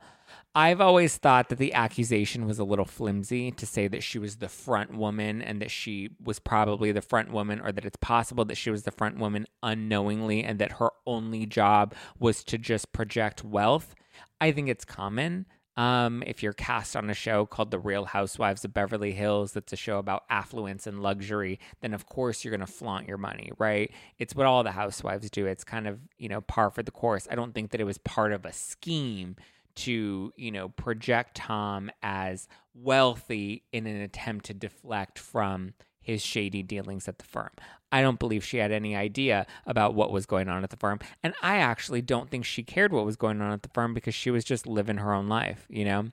I've 0.54 0.80
always 0.80 1.16
thought 1.16 1.50
that 1.50 1.58
the 1.58 1.74
accusation 1.74 2.46
was 2.46 2.58
a 2.58 2.64
little 2.64 2.84
flimsy 2.84 3.50
to 3.52 3.66
say 3.66 3.86
that 3.88 4.02
she 4.02 4.18
was 4.18 4.36
the 4.36 4.48
front 4.48 4.96
woman 4.96 5.40
and 5.40 5.62
that 5.62 5.70
she 5.70 6.10
was 6.22 6.38
probably 6.38 6.90
the 6.90 7.02
front 7.02 7.30
woman, 7.30 7.60
or 7.60 7.70
that 7.70 7.84
it's 7.84 7.98
possible 8.00 8.44
that 8.46 8.56
she 8.56 8.70
was 8.70 8.82
the 8.82 8.90
front 8.90 9.18
woman 9.18 9.46
unknowingly 9.62 10.42
and 10.42 10.58
that 10.58 10.72
her 10.72 10.90
only 11.06 11.46
job 11.46 11.94
was 12.18 12.42
to 12.44 12.58
just 12.58 12.92
project 12.92 13.44
wealth. 13.44 13.94
I 14.40 14.50
think 14.52 14.68
it's 14.68 14.84
common. 14.84 15.46
Um, 15.76 16.24
if 16.26 16.42
you're 16.42 16.54
cast 16.54 16.96
on 16.96 17.08
a 17.08 17.14
show 17.14 17.46
called 17.46 17.70
The 17.70 17.78
Real 17.78 18.06
Housewives 18.06 18.64
of 18.64 18.74
Beverly 18.74 19.12
Hills, 19.12 19.52
that's 19.52 19.72
a 19.72 19.76
show 19.76 19.98
about 19.98 20.24
affluence 20.28 20.88
and 20.88 21.00
luxury, 21.00 21.60
then 21.82 21.94
of 21.94 22.04
course 22.04 22.42
you're 22.42 22.50
going 22.50 22.66
to 22.66 22.72
flaunt 22.72 23.06
your 23.06 23.16
money, 23.16 23.52
right? 23.58 23.92
It's 24.18 24.34
what 24.34 24.46
all 24.46 24.64
the 24.64 24.72
housewives 24.72 25.30
do. 25.30 25.46
It's 25.46 25.62
kind 25.62 25.86
of, 25.86 26.00
you 26.18 26.28
know, 26.28 26.40
par 26.40 26.70
for 26.70 26.82
the 26.82 26.90
course. 26.90 27.28
I 27.30 27.36
don't 27.36 27.54
think 27.54 27.70
that 27.70 27.80
it 27.80 27.84
was 27.84 27.98
part 27.98 28.32
of 28.32 28.44
a 28.44 28.52
scheme 28.52 29.36
to, 29.78 30.32
you 30.36 30.50
know, 30.50 30.68
project 30.68 31.36
Tom 31.36 31.90
as 32.02 32.48
wealthy 32.74 33.64
in 33.72 33.86
an 33.86 34.00
attempt 34.00 34.46
to 34.46 34.54
deflect 34.54 35.18
from 35.18 35.74
his 36.00 36.22
shady 36.22 36.62
dealings 36.62 37.06
at 37.06 37.18
the 37.18 37.24
firm. 37.24 37.50
I 37.92 38.00
don't 38.00 38.18
believe 38.18 38.44
she 38.44 38.58
had 38.58 38.72
any 38.72 38.96
idea 38.96 39.46
about 39.66 39.94
what 39.94 40.10
was 40.10 40.26
going 40.26 40.48
on 40.48 40.64
at 40.64 40.70
the 40.70 40.76
firm. 40.76 41.00
And 41.22 41.34
I 41.42 41.58
actually 41.58 42.02
don't 42.02 42.30
think 42.30 42.44
she 42.44 42.62
cared 42.62 42.92
what 42.92 43.04
was 43.04 43.16
going 43.16 43.40
on 43.40 43.52
at 43.52 43.62
the 43.62 43.70
firm 43.70 43.94
because 43.94 44.14
she 44.14 44.30
was 44.30 44.44
just 44.44 44.66
living 44.66 44.98
her 44.98 45.12
own 45.12 45.28
life, 45.28 45.66
you 45.68 45.84
know? 45.84 46.08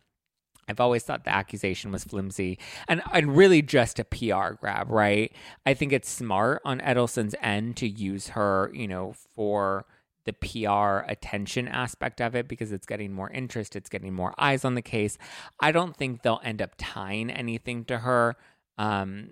I've 0.67 0.79
always 0.79 1.03
thought 1.03 1.23
the 1.23 1.33
accusation 1.33 1.91
was 1.91 2.03
flimsy 2.03 2.57
and, 2.87 3.01
and 3.13 3.37
really 3.37 3.61
just 3.61 3.99
a 3.99 4.03
PR 4.03 4.53
grab, 4.59 4.89
right? 4.89 5.31
I 5.65 5.73
think 5.75 5.93
it's 5.93 6.09
smart 6.09 6.61
on 6.65 6.81
Edelson's 6.81 7.35
end 7.41 7.77
to 7.77 7.87
use 7.87 8.29
her, 8.29 8.71
you 8.73 8.87
know, 8.87 9.13
for 9.35 9.85
the 10.25 10.33
PR 10.33 11.09
attention 11.09 11.67
aspect 11.67 12.19
of 12.19 12.35
it 12.35 12.47
because 12.47 12.71
it's 12.71 12.85
getting 12.85 13.13
more 13.13 13.29
interest, 13.29 13.75
it's 13.75 13.89
getting 13.89 14.13
more 14.13 14.33
eyes 14.37 14.65
on 14.65 14.75
the 14.75 14.81
case. 14.81 15.17
I 15.59 15.71
don't 15.71 15.95
think 15.95 16.21
they'll 16.21 16.41
end 16.43 16.61
up 16.61 16.71
tying 16.77 17.29
anything 17.29 17.85
to 17.85 17.99
her. 17.99 18.35
Um, 18.77 19.31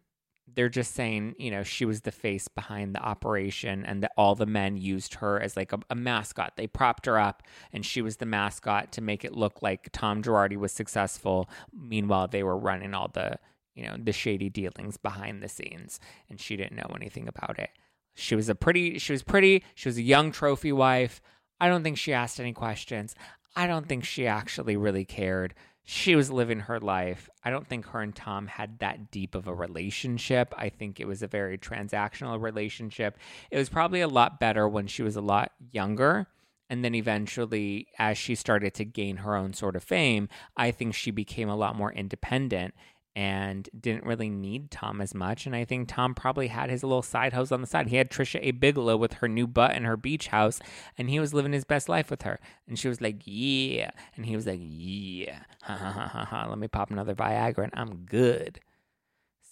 they're 0.55 0.69
just 0.69 0.93
saying, 0.93 1.35
you 1.37 1.51
know, 1.51 1.63
she 1.63 1.85
was 1.85 2.01
the 2.01 2.11
face 2.11 2.47
behind 2.47 2.93
the 2.93 3.01
operation 3.01 3.83
and 3.85 4.03
that 4.03 4.11
all 4.17 4.35
the 4.35 4.45
men 4.45 4.77
used 4.77 5.15
her 5.15 5.41
as 5.41 5.57
like 5.57 5.73
a, 5.73 5.79
a, 5.89 5.95
mascot. 5.95 6.53
They 6.57 6.67
propped 6.67 7.05
her 7.05 7.17
up 7.17 7.43
and 7.71 7.85
she 7.85 8.01
was 8.01 8.17
the 8.17 8.25
mascot 8.25 8.91
to 8.93 9.01
make 9.01 9.25
it 9.25 9.33
look 9.33 9.61
like 9.61 9.89
Tom 9.91 10.21
Girardi 10.21 10.57
was 10.57 10.71
successful. 10.71 11.49
Meanwhile, 11.71 12.27
they 12.27 12.43
were 12.43 12.57
running 12.57 12.93
all 12.93 13.09
the, 13.11 13.39
you 13.73 13.85
know, 13.85 13.95
the 13.97 14.11
shady 14.11 14.49
dealings 14.49 14.97
behind 14.97 15.41
the 15.41 15.49
scenes 15.49 15.99
and 16.29 16.39
she 16.39 16.55
didn't 16.55 16.77
know 16.77 16.93
anything 16.95 17.27
about 17.27 17.57
it. 17.57 17.71
She 18.13 18.35
was 18.35 18.49
a 18.49 18.55
pretty, 18.55 18.99
she 18.99 19.11
was 19.11 19.23
pretty, 19.23 19.63
she 19.75 19.89
was 19.89 19.97
a 19.97 20.03
young 20.03 20.31
trophy 20.31 20.71
wife. 20.71 21.21
I 21.59 21.67
don't 21.67 21.83
think 21.83 21.97
she 21.97 22.13
asked 22.13 22.39
any 22.39 22.53
questions. 22.53 23.15
I 23.55 23.67
don't 23.67 23.87
think 23.87 24.03
she 24.03 24.27
actually 24.27 24.77
really 24.77 25.05
cared 25.05 25.53
she 25.83 26.15
was 26.15 26.31
living 26.31 26.61
her 26.61 26.79
life. 26.79 27.29
I 27.43 27.49
don't 27.49 27.67
think 27.67 27.87
her 27.87 28.01
and 28.01 28.15
Tom 28.15 28.47
had 28.47 28.79
that 28.79 29.11
deep 29.11 29.35
of 29.35 29.47
a 29.47 29.53
relationship. 29.53 30.53
I 30.57 30.69
think 30.69 30.99
it 30.99 31.07
was 31.07 31.21
a 31.21 31.27
very 31.27 31.57
transactional 31.57 32.41
relationship. 32.41 33.17
It 33.51 33.57
was 33.57 33.69
probably 33.69 33.99
a 33.99 34.07
lot 34.07 34.39
better 34.39 34.67
when 34.67 34.87
she 34.87 35.03
was 35.03 35.17
a 35.17 35.21
lot 35.21 35.51
younger. 35.71 36.27
And 36.69 36.83
then 36.83 36.95
eventually, 36.95 37.87
as 37.99 38.17
she 38.17 38.33
started 38.33 38.73
to 38.75 38.85
gain 38.85 39.17
her 39.17 39.35
own 39.35 39.53
sort 39.53 39.75
of 39.75 39.83
fame, 39.83 40.29
I 40.55 40.71
think 40.71 40.95
she 40.95 41.11
became 41.11 41.49
a 41.49 41.55
lot 41.55 41.75
more 41.75 41.91
independent 41.91 42.73
and 43.15 43.69
didn't 43.79 44.05
really 44.05 44.29
need 44.29 44.71
Tom 44.71 44.99
as 44.99 45.13
much. 45.13 45.45
And 45.45 45.55
I 45.55 45.65
think 45.65 45.87
Tom 45.87 46.15
probably 46.15 46.47
had 46.47 46.69
his 46.69 46.83
little 46.83 47.03
side 47.03 47.33
house 47.33 47.51
on 47.51 47.61
the 47.61 47.67
side. 47.67 47.87
He 47.87 47.97
had 47.97 48.09
Tricia 48.09 48.39
A. 48.41 48.51
Bigelow 48.51 48.97
with 48.97 49.13
her 49.13 49.27
new 49.27 49.45
butt 49.45 49.75
in 49.75 49.83
her 49.83 49.97
beach 49.97 50.27
house, 50.27 50.59
and 50.97 51.09
he 51.09 51.19
was 51.19 51.33
living 51.33 51.53
his 51.53 51.63
best 51.63 51.87
life 51.87 52.09
with 52.09 52.23
her. 52.23 52.39
And 52.67 52.77
she 52.77 52.87
was 52.87 53.01
like, 53.01 53.21
Yeah. 53.25 53.91
And 54.15 54.25
he 54.25 54.35
was 54.35 54.47
like, 54.47 54.59
Yeah. 54.61 55.39
Ha 55.63 55.77
ha 55.77 55.91
ha 55.91 56.07
ha 56.07 56.25
ha. 56.25 56.47
Let 56.49 56.57
me 56.57 56.67
pop 56.67 56.91
another 56.91 57.15
Viagra 57.15 57.63
and 57.63 57.71
I'm 57.73 57.99
good. 58.05 58.59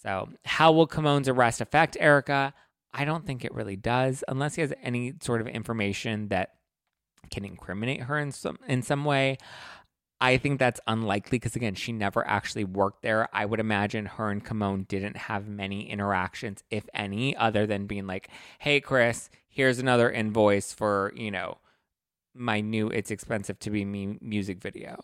So, 0.02 0.28
how 0.44 0.72
will 0.72 0.86
Kamon's 0.86 1.28
arrest 1.28 1.60
affect 1.62 1.96
Erica? 1.98 2.52
I 2.92 3.06
don't 3.06 3.26
think 3.26 3.44
it 3.44 3.54
really 3.54 3.76
does, 3.76 4.22
unless 4.28 4.56
he 4.56 4.60
has 4.60 4.74
any 4.82 5.14
sort 5.22 5.40
of 5.40 5.46
information 5.46 6.28
that 6.28 6.50
can 7.30 7.44
incriminate 7.44 8.02
her 8.02 8.18
in 8.18 8.32
some 8.32 8.58
in 8.68 8.82
some 8.82 9.04
way. 9.04 9.38
I 10.22 10.36
think 10.36 10.60
that's 10.60 10.80
unlikely 10.86 11.40
because, 11.40 11.56
again, 11.56 11.74
she 11.74 11.90
never 11.90 12.24
actually 12.24 12.62
worked 12.62 13.02
there. 13.02 13.28
I 13.32 13.44
would 13.44 13.58
imagine 13.58 14.06
her 14.06 14.30
and 14.30 14.44
Kamon 14.44 14.86
didn't 14.86 15.16
have 15.16 15.48
many 15.48 15.90
interactions, 15.90 16.62
if 16.70 16.88
any, 16.94 17.36
other 17.36 17.66
than 17.66 17.88
being 17.88 18.06
like, 18.06 18.28
hey, 18.60 18.80
Chris, 18.80 19.30
here's 19.48 19.80
another 19.80 20.08
invoice 20.08 20.72
for, 20.72 21.12
you 21.16 21.32
know, 21.32 21.58
my 22.36 22.60
new 22.60 22.86
It's 22.86 23.10
Expensive 23.10 23.58
to 23.58 23.70
Be 23.70 23.84
Me 23.84 24.16
music 24.20 24.60
video. 24.62 25.00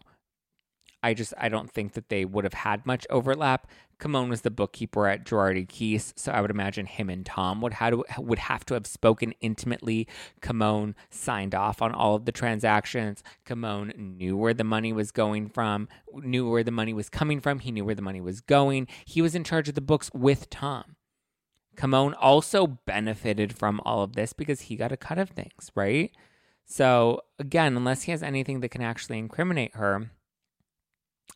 I 1.03 1.15
just 1.15 1.33
I 1.39 1.49
don't 1.49 1.71
think 1.71 1.93
that 1.93 2.09
they 2.09 2.25
would 2.25 2.45
have 2.45 2.55
had 2.55 2.85
much 2.85 3.07
overlap. 3.09 3.69
Kamon 4.01 4.29
was 4.29 4.43
the 4.43 4.51
bookkeeper 4.51 5.07
at 5.09 5.25
Girardi 5.25 5.67
Keese, 5.67 6.13
so 6.17 6.31
I 6.31 6.41
would 6.41 6.51
imagine 6.51 6.87
him 6.87 7.11
and 7.11 7.27
Tom 7.27 7.61
would 7.61 7.75
have 7.75 7.93
to, 7.93 8.05
would 8.19 8.39
have 8.39 8.65
to 8.67 8.75
have 8.75 8.87
spoken 8.87 9.33
intimately. 9.41 10.07
Kamon 10.41 10.95
signed 11.11 11.55
off 11.55 11.83
on 11.83 11.93
all 11.93 12.15
of 12.15 12.25
the 12.25 12.33
transactions. 12.33 13.23
Kamon 13.45 13.97
knew 13.97 14.37
where 14.37 14.55
the 14.55 14.65
money 14.65 14.93
was 14.93 15.11
going 15.11 15.49
from, 15.49 15.89
knew 16.15 16.49
where 16.49 16.63
the 16.63 16.71
money 16.71 16.95
was 16.95 17.09
coming 17.09 17.41
from. 17.41 17.59
He 17.59 17.73
knew 17.73 17.85
where 17.85 17.95
the 17.95 18.03
money 18.03 18.21
was 18.21 18.41
going. 18.41 18.87
He 19.05 19.21
was 19.21 19.35
in 19.35 19.45
charge 19.45 19.69
of 19.69 19.75
the 19.75 19.81
books 19.81 20.11
with 20.15 20.49
Tom. 20.49 20.97
Kamon 21.77 22.15
also 22.19 22.67
benefited 22.67 23.57
from 23.57 23.81
all 23.85 24.03
of 24.03 24.15
this 24.15 24.33
because 24.33 24.63
he 24.63 24.77
got 24.77 24.93
a 24.93 24.97
cut 24.97 25.19
of 25.19 25.31
things, 25.31 25.71
right? 25.75 26.13
So 26.65 27.23
again, 27.39 27.77
unless 27.77 28.03
he 28.03 28.11
has 28.13 28.23
anything 28.23 28.61
that 28.61 28.71
can 28.71 28.83
actually 28.83 29.19
incriminate 29.19 29.75
her 29.77 30.11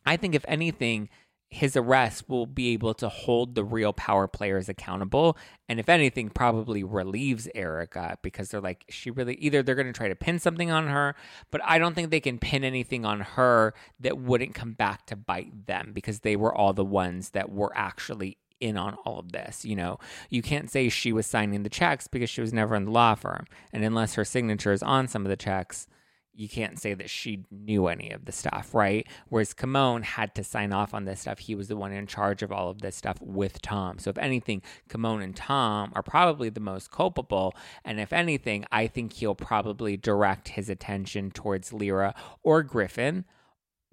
I 0.05 0.17
think, 0.17 0.35
if 0.35 0.45
anything, 0.47 1.09
his 1.53 1.77
arrest 1.77 2.27
will 2.27 2.47
be 2.47 2.73
able 2.73 2.95
to 2.95 3.07
hold 3.07 3.53
the 3.53 3.63
real 3.63 3.93
power 3.93 4.27
players 4.27 4.69
accountable. 4.69 5.37
And 5.69 5.79
if 5.79 5.87
anything, 5.87 6.31
probably 6.31 6.83
relieves 6.83 7.47
Erica 7.53 8.17
because 8.23 8.49
they're 8.49 8.59
like, 8.59 8.85
she 8.89 9.11
really 9.11 9.35
either 9.35 9.61
they're 9.61 9.75
going 9.75 9.85
to 9.85 9.93
try 9.93 10.07
to 10.07 10.15
pin 10.15 10.39
something 10.39 10.71
on 10.71 10.87
her, 10.87 11.15
but 11.51 11.61
I 11.63 11.77
don't 11.77 11.93
think 11.93 12.09
they 12.09 12.19
can 12.19 12.39
pin 12.39 12.63
anything 12.63 13.05
on 13.05 13.19
her 13.19 13.75
that 13.99 14.17
wouldn't 14.17 14.55
come 14.55 14.73
back 14.73 15.05
to 15.05 15.15
bite 15.15 15.67
them 15.67 15.91
because 15.93 16.21
they 16.21 16.35
were 16.35 16.53
all 16.53 16.73
the 16.73 16.83
ones 16.83 17.29
that 17.29 17.51
were 17.51 17.71
actually 17.75 18.39
in 18.59 18.75
on 18.75 18.95
all 19.05 19.19
of 19.19 19.31
this. 19.31 19.63
You 19.63 19.75
know, 19.75 19.99
you 20.31 20.41
can't 20.41 20.71
say 20.71 20.89
she 20.89 21.13
was 21.13 21.27
signing 21.27 21.61
the 21.61 21.69
checks 21.69 22.07
because 22.07 22.31
she 22.31 22.41
was 22.41 22.51
never 22.51 22.75
in 22.75 22.85
the 22.85 22.91
law 22.91 23.13
firm. 23.13 23.45
And 23.71 23.83
unless 23.83 24.15
her 24.15 24.25
signature 24.25 24.71
is 24.71 24.81
on 24.81 25.07
some 25.07 25.23
of 25.23 25.29
the 25.29 25.37
checks, 25.37 25.87
you 26.35 26.49
can't 26.49 26.79
say 26.79 26.93
that 26.93 27.09
she 27.09 27.45
knew 27.51 27.87
any 27.87 28.11
of 28.11 28.25
the 28.25 28.31
stuff, 28.31 28.73
right? 28.73 29.07
Whereas 29.29 29.53
Kamon 29.53 30.03
had 30.03 30.33
to 30.35 30.43
sign 30.43 30.73
off 30.73 30.93
on 30.93 31.05
this 31.05 31.21
stuff. 31.21 31.39
He 31.39 31.55
was 31.55 31.67
the 31.67 31.77
one 31.77 31.91
in 31.91 32.07
charge 32.07 32.41
of 32.41 32.51
all 32.51 32.69
of 32.69 32.81
this 32.81 32.95
stuff 32.95 33.17
with 33.21 33.61
Tom. 33.61 33.99
So 33.99 34.09
if 34.09 34.17
anything, 34.17 34.61
Kamon 34.89 35.23
and 35.23 35.35
Tom 35.35 35.91
are 35.95 36.03
probably 36.03 36.49
the 36.49 36.59
most 36.59 36.91
culpable. 36.91 37.53
And 37.85 37.99
if 37.99 38.11
anything, 38.11 38.65
I 38.71 38.87
think 38.87 39.13
he'll 39.13 39.35
probably 39.35 39.95
direct 39.95 40.49
his 40.49 40.69
attention 40.69 41.31
towards 41.31 41.71
Lira 41.71 42.15
or 42.41 42.63
Griffin, 42.63 43.25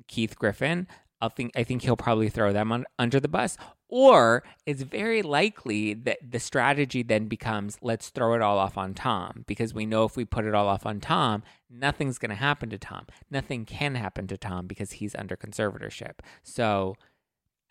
Keith 0.08 0.38
Griffin, 0.38 0.86
I 1.20 1.28
think 1.28 1.52
I 1.54 1.64
think 1.64 1.82
he'll 1.82 1.96
probably 1.96 2.30
throw 2.30 2.52
them 2.52 2.72
on, 2.72 2.86
under 2.98 3.20
the 3.20 3.28
bus. 3.28 3.56
Or 3.92 4.44
it's 4.66 4.82
very 4.82 5.20
likely 5.20 5.94
that 5.94 6.18
the 6.30 6.38
strategy 6.38 7.02
then 7.02 7.26
becomes 7.26 7.76
let's 7.82 8.10
throw 8.10 8.34
it 8.34 8.40
all 8.40 8.56
off 8.56 8.78
on 8.78 8.94
Tom 8.94 9.44
because 9.48 9.74
we 9.74 9.84
know 9.84 10.04
if 10.04 10.16
we 10.16 10.24
put 10.24 10.44
it 10.44 10.54
all 10.54 10.68
off 10.68 10.86
on 10.86 11.00
Tom, 11.00 11.42
nothing's 11.68 12.16
going 12.16 12.30
to 12.30 12.36
happen 12.36 12.70
to 12.70 12.78
Tom. 12.78 13.06
Nothing 13.32 13.64
can 13.64 13.96
happen 13.96 14.28
to 14.28 14.36
Tom 14.36 14.68
because 14.68 14.92
he's 14.92 15.16
under 15.16 15.36
conservatorship. 15.36 16.20
So 16.44 16.94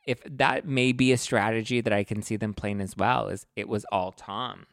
if 0.06 0.22
that 0.26 0.68
may 0.68 0.92
be 0.92 1.14
a 1.14 1.18
strategy 1.18 1.80
that 1.80 1.94
I 1.94 2.04
can 2.04 2.22
see 2.22 2.36
them 2.36 2.54
playing 2.54 2.82
as 2.82 2.98
well 2.98 3.30
is 3.30 3.46
it 3.56 3.70
was 3.70 3.86
all 3.90 4.12
Tom. 4.12 4.66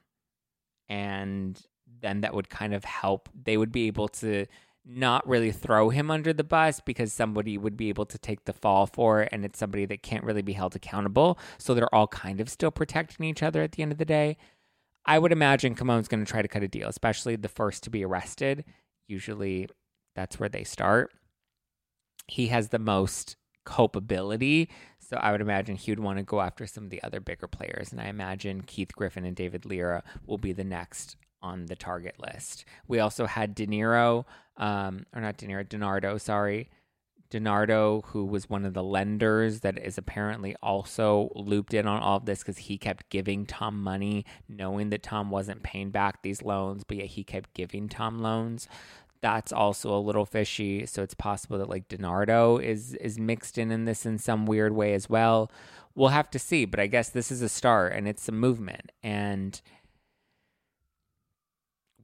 And 0.88 1.62
then 2.00 2.22
that 2.22 2.34
would 2.34 2.50
kind 2.50 2.74
of 2.74 2.84
help 2.84 3.28
they 3.40 3.56
would 3.56 3.70
be 3.70 3.86
able 3.86 4.08
to 4.08 4.46
not 4.86 5.26
really 5.28 5.50
throw 5.50 5.90
him 5.90 6.10
under 6.10 6.32
the 6.32 6.44
bus 6.44 6.80
because 6.80 7.12
somebody 7.12 7.58
would 7.58 7.76
be 7.76 7.88
able 7.88 8.06
to 8.06 8.18
take 8.18 8.44
the 8.44 8.52
fall 8.52 8.86
for 8.86 9.22
it 9.22 9.28
and 9.32 9.44
it's 9.44 9.58
somebody 9.58 9.84
that 9.84 10.02
can't 10.02 10.24
really 10.24 10.42
be 10.42 10.52
held 10.52 10.76
accountable. 10.76 11.38
So 11.58 11.74
they're 11.74 11.92
all 11.94 12.06
kind 12.06 12.40
of 12.40 12.48
still 12.48 12.70
protecting 12.70 13.26
each 13.26 13.42
other 13.42 13.62
at 13.62 13.72
the 13.72 13.82
end 13.82 13.90
of 13.90 13.98
the 13.98 14.04
day. 14.04 14.36
I 15.04 15.18
would 15.18 15.32
imagine 15.32 15.74
Kamon's 15.74 16.08
going 16.08 16.24
to 16.24 16.30
try 16.30 16.42
to 16.42 16.48
cut 16.48 16.62
a 16.62 16.68
deal, 16.68 16.88
especially 16.88 17.36
the 17.36 17.48
first 17.48 17.82
to 17.84 17.90
be 17.90 18.04
arrested. 18.04 18.64
Usually 19.08 19.68
that's 20.14 20.38
where 20.38 20.48
they 20.48 20.64
start. 20.64 21.12
He 22.28 22.48
has 22.48 22.68
the 22.68 22.78
most 22.78 23.36
culpability. 23.64 24.70
So 24.98 25.16
I 25.16 25.32
would 25.32 25.40
imagine 25.40 25.76
he 25.76 25.90
would 25.90 26.00
want 26.00 26.18
to 26.18 26.24
go 26.24 26.40
after 26.40 26.66
some 26.66 26.84
of 26.84 26.90
the 26.90 27.02
other 27.02 27.20
bigger 27.20 27.46
players. 27.46 27.92
And 27.92 28.00
I 28.00 28.06
imagine 28.06 28.62
Keith 28.62 28.92
Griffin 28.94 29.24
and 29.24 29.36
David 29.36 29.64
Lira 29.64 30.02
will 30.24 30.38
be 30.38 30.52
the 30.52 30.64
next 30.64 31.16
on 31.42 31.66
the 31.66 31.76
target 31.76 32.16
list. 32.18 32.64
We 32.88 32.98
also 32.98 33.26
had 33.26 33.54
De 33.54 33.66
Niro, 33.66 34.24
um, 34.56 35.06
or 35.14 35.20
not 35.20 35.36
De 35.36 35.46
Niro, 35.46 35.66
DiNardo, 35.66 36.20
sorry. 36.20 36.70
DiNardo, 37.30 38.04
who 38.06 38.24
was 38.24 38.48
one 38.48 38.64
of 38.64 38.74
the 38.74 38.82
lenders 38.82 39.60
that 39.60 39.78
is 39.78 39.98
apparently 39.98 40.54
also 40.62 41.30
looped 41.34 41.74
in 41.74 41.86
on 41.86 42.00
all 42.00 42.18
of 42.18 42.24
this 42.24 42.40
because 42.40 42.58
he 42.58 42.78
kept 42.78 43.10
giving 43.10 43.46
Tom 43.46 43.82
money, 43.82 44.24
knowing 44.48 44.90
that 44.90 45.02
Tom 45.02 45.30
wasn't 45.30 45.62
paying 45.62 45.90
back 45.90 46.22
these 46.22 46.42
loans, 46.42 46.84
but 46.84 46.98
yet 46.98 47.06
he 47.06 47.24
kept 47.24 47.52
giving 47.54 47.88
Tom 47.88 48.20
loans. 48.20 48.68
That's 49.22 49.52
also 49.52 49.96
a 49.96 49.98
little 49.98 50.24
fishy. 50.24 50.86
So 50.86 51.02
it's 51.02 51.14
possible 51.14 51.58
that 51.58 51.68
like 51.68 51.88
DiNardo 51.88 52.62
is 52.62 52.94
is 52.94 53.18
mixed 53.18 53.58
in 53.58 53.72
in 53.72 53.86
this 53.86 54.06
in 54.06 54.18
some 54.18 54.46
weird 54.46 54.72
way 54.72 54.94
as 54.94 55.10
well. 55.10 55.50
We'll 55.94 56.10
have 56.10 56.30
to 56.30 56.38
see, 56.38 56.64
but 56.66 56.78
I 56.78 56.86
guess 56.86 57.08
this 57.08 57.32
is 57.32 57.42
a 57.42 57.48
start 57.48 57.94
and 57.94 58.06
it's 58.06 58.28
a 58.28 58.32
movement 58.32 58.92
and 59.02 59.60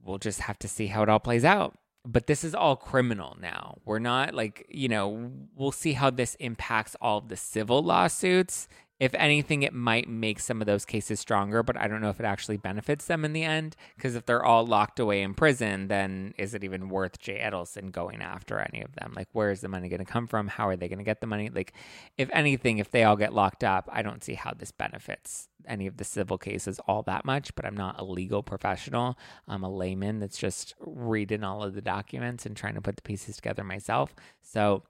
we'll 0.03 0.17
just 0.17 0.41
have 0.41 0.59
to 0.59 0.67
see 0.67 0.87
how 0.87 1.03
it 1.03 1.09
all 1.09 1.19
plays 1.19 1.45
out. 1.45 1.77
But 2.05 2.27
this 2.27 2.43
is 2.43 2.53
all 2.53 2.75
criminal 2.75 3.37
now. 3.39 3.77
We're 3.85 3.99
not 3.99 4.33
like, 4.33 4.65
you 4.69 4.89
know, 4.89 5.31
we'll 5.55 5.71
see 5.71 5.93
how 5.93 6.09
this 6.09 6.35
impacts 6.35 6.95
all 6.99 7.19
of 7.19 7.29
the 7.29 7.37
civil 7.37 7.81
lawsuits 7.81 8.67
if 9.03 9.13
anything, 9.15 9.63
it 9.63 9.73
might 9.73 10.07
make 10.07 10.39
some 10.39 10.61
of 10.61 10.65
those 10.65 10.85
cases 10.85 11.19
stronger, 11.19 11.61
but 11.61 11.75
I 11.75 11.89
don't 11.89 11.99
know 11.99 12.09
if 12.09 12.21
it 12.21 12.25
actually 12.25 12.55
benefits 12.55 13.03
them 13.03 13.25
in 13.25 13.33
the 13.33 13.43
end. 13.43 13.75
Because 13.97 14.15
if 14.15 14.25
they're 14.25 14.45
all 14.45 14.65
locked 14.65 14.97
away 14.97 15.21
in 15.21 15.33
prison, 15.33 15.89
then 15.89 16.33
is 16.37 16.53
it 16.53 16.63
even 16.63 16.87
worth 16.87 17.19
Jay 17.19 17.37
Edelson 17.37 17.91
going 17.91 18.21
after 18.21 18.59
any 18.59 18.81
of 18.81 18.95
them? 18.95 19.11
Like, 19.13 19.27
where 19.33 19.51
is 19.51 19.59
the 19.59 19.67
money 19.67 19.89
going 19.89 19.99
to 19.99 20.05
come 20.05 20.25
from? 20.25 20.47
How 20.47 20.69
are 20.69 20.77
they 20.77 20.87
going 20.87 20.99
to 20.99 21.03
get 21.03 21.19
the 21.19 21.27
money? 21.27 21.49
Like, 21.49 21.73
if 22.17 22.29
anything, 22.31 22.77
if 22.77 22.91
they 22.91 23.03
all 23.03 23.17
get 23.17 23.33
locked 23.33 23.65
up, 23.65 23.89
I 23.91 24.03
don't 24.03 24.23
see 24.23 24.35
how 24.35 24.53
this 24.57 24.71
benefits 24.71 25.49
any 25.67 25.85
of 25.85 25.97
the 25.97 26.05
civil 26.05 26.37
cases 26.37 26.79
all 26.87 27.01
that 27.01 27.25
much. 27.25 27.53
But 27.55 27.65
I'm 27.65 27.75
not 27.75 27.99
a 27.99 28.05
legal 28.05 28.41
professional. 28.41 29.17
I'm 29.49 29.63
a 29.63 29.69
layman 29.69 30.19
that's 30.19 30.37
just 30.37 30.75
reading 30.79 31.43
all 31.43 31.61
of 31.61 31.73
the 31.73 31.81
documents 31.81 32.45
and 32.45 32.55
trying 32.55 32.75
to 32.75 32.81
put 32.81 32.95
the 32.95 33.01
pieces 33.01 33.35
together 33.35 33.65
myself. 33.65 34.15
So 34.41 34.83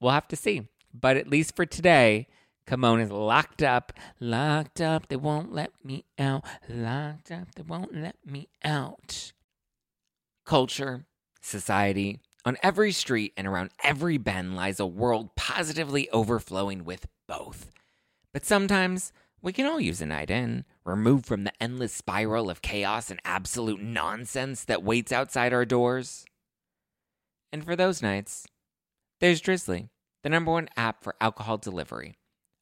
we'll 0.00 0.10
have 0.10 0.26
to 0.26 0.36
see. 0.36 0.66
But 0.92 1.16
at 1.16 1.28
least 1.28 1.54
for 1.54 1.64
today, 1.64 2.26
Kamon 2.66 3.02
is 3.02 3.10
locked 3.10 3.62
up, 3.62 3.92
locked 4.20 4.80
up, 4.80 5.08
they 5.08 5.16
won't 5.16 5.52
let 5.52 5.72
me 5.84 6.04
out, 6.18 6.44
locked 6.68 7.30
up, 7.30 7.54
they 7.54 7.62
won't 7.62 7.94
let 7.94 8.16
me 8.24 8.48
out. 8.64 9.32
Culture, 10.44 11.06
Society, 11.40 12.20
on 12.44 12.56
every 12.62 12.92
street 12.92 13.32
and 13.36 13.46
around 13.46 13.70
every 13.82 14.16
bend 14.16 14.56
lies 14.56 14.80
a 14.80 14.86
world 14.86 15.34
positively 15.34 16.08
overflowing 16.10 16.84
with 16.84 17.06
both. 17.26 17.70
But 18.32 18.44
sometimes 18.44 19.12
we 19.40 19.52
can 19.52 19.66
all 19.66 19.80
use 19.80 20.00
a 20.00 20.06
night 20.06 20.30
in, 20.30 20.64
removed 20.84 21.26
from 21.26 21.44
the 21.44 21.52
endless 21.60 21.92
spiral 21.92 22.48
of 22.48 22.62
chaos 22.62 23.10
and 23.10 23.20
absolute 23.24 23.82
nonsense 23.82 24.64
that 24.64 24.84
waits 24.84 25.10
outside 25.12 25.52
our 25.52 25.64
doors. 25.64 26.24
And 27.52 27.64
for 27.64 27.74
those 27.74 28.02
nights, 28.02 28.46
there's 29.20 29.40
Drizzly, 29.40 29.90
the 30.22 30.30
number 30.30 30.52
one 30.52 30.68
app 30.76 31.02
for 31.02 31.16
alcohol 31.20 31.58
delivery. 31.58 32.16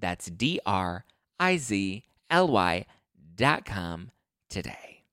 That's 0.00 0.26
D 0.26 0.60
R 0.64 1.04
I 1.40 1.56
Z 1.56 2.04
L 2.30 2.48
Y 2.48 2.86
dot 3.34 3.64
com 3.64 4.10
today. 4.50 5.04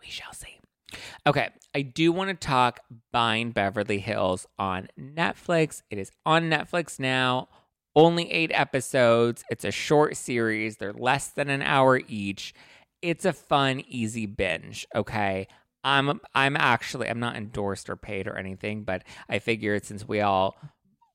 We 0.00 0.06
shall 0.06 0.32
see. 0.32 0.58
Okay, 1.26 1.48
I 1.74 1.82
do 1.82 2.12
want 2.12 2.30
to 2.30 2.34
talk 2.34 2.80
Buying 3.12 3.50
Beverly 3.50 3.98
Hills 3.98 4.46
on 4.58 4.88
Netflix. 4.98 5.82
It 5.90 5.98
is 5.98 6.12
on 6.24 6.44
Netflix 6.44 7.00
now. 7.00 7.48
Only 7.94 8.30
eight 8.30 8.50
episodes. 8.54 9.42
It's 9.50 9.64
a 9.64 9.70
short 9.70 10.16
series. 10.16 10.76
They're 10.76 10.92
less 10.92 11.28
than 11.28 11.50
an 11.50 11.62
hour 11.62 12.00
each. 12.08 12.54
It's 13.02 13.24
a 13.24 13.32
fun, 13.32 13.82
easy 13.88 14.26
binge. 14.26 14.86
Okay. 14.94 15.48
I'm 15.82 16.20
I'm 16.34 16.56
actually 16.56 17.08
I'm 17.08 17.20
not 17.20 17.36
endorsed 17.36 17.88
or 17.88 17.96
paid 17.96 18.26
or 18.26 18.36
anything, 18.36 18.82
but 18.82 19.04
I 19.28 19.38
figured 19.38 19.84
since 19.84 20.06
we 20.06 20.20
all 20.20 20.56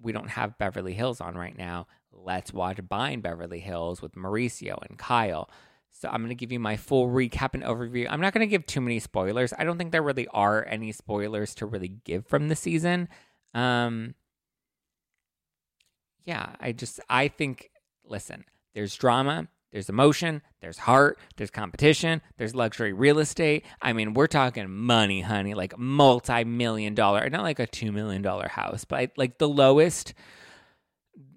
we 0.02 0.12
don't 0.12 0.30
have 0.30 0.58
Beverly 0.58 0.94
Hills 0.94 1.22
on 1.22 1.36
right 1.36 1.58
now, 1.58 1.88
let's 2.12 2.54
watch 2.54 2.80
Buying 2.88 3.22
Beverly 3.22 3.60
Hills 3.60 4.02
with 4.02 4.16
Mauricio 4.16 4.78
and 4.88 4.98
Kyle. 4.98 5.50
So 5.92 6.10
I'm 6.10 6.22
going 6.22 6.30
to 6.30 6.36
give 6.36 6.52
you 6.52 6.60
my 6.60 6.78
full 6.78 7.10
recap 7.10 7.54
and 7.54 7.64
overview. 7.64 8.08
I'm 8.10 8.22
not 8.22 8.34
going 8.34 8.48
to 8.48 8.50
give 8.50 8.66
too 8.66 8.82
many 8.82 9.00
spoilers. 9.00 9.54
I 9.58 9.64
don't 9.64 9.78
think 9.78 9.92
there 9.92 10.02
really 10.02 10.28
are 10.30 10.66
any 10.66 10.92
spoilers 10.92 11.54
to 11.56 11.66
really 11.66 11.90
give 12.06 12.26
from 12.28 12.48
the 12.48 12.56
season. 12.56 13.10
Um 13.54 14.16
yeah, 16.24 16.56
I 16.60 16.72
just 16.72 17.00
I 17.10 17.28
think 17.28 17.70
listen, 18.06 18.46
there's 18.74 18.96
drama, 18.96 19.48
there's 19.72 19.90
emotion, 19.90 20.42
there's 20.60 20.80
heart, 20.80 21.18
there's 21.38 21.50
competition, 21.50 22.22
there's 22.38 22.54
luxury 22.54 22.94
real 22.94 23.20
estate. 23.20 23.66
I 23.82 23.94
mean, 23.94 24.14
we're 24.14 24.28
talking 24.28 24.70
money, 24.70 25.22
honey, 25.22 25.54
like 25.54 25.78
multi-million 25.78 26.94
dollar, 26.94 27.30
not 27.30 27.44
like 27.44 27.60
a 27.60 27.68
2 27.68 27.92
million 27.92 28.22
dollar 28.22 28.50
house, 28.50 28.86
but 28.86 29.12
like 29.18 29.38
the 29.38 29.50
lowest 29.50 30.14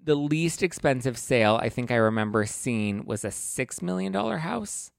the 0.04 0.14
least 0.14 0.62
expensive 0.62 1.16
sale 1.16 1.58
I 1.60 1.70
think 1.70 1.90
I 1.90 1.96
remember 1.96 2.44
seeing 2.44 3.06
was 3.06 3.24
a 3.24 3.30
6 3.30 3.82
million 3.82 4.12
dollar 4.12 4.38
house. 4.38 4.90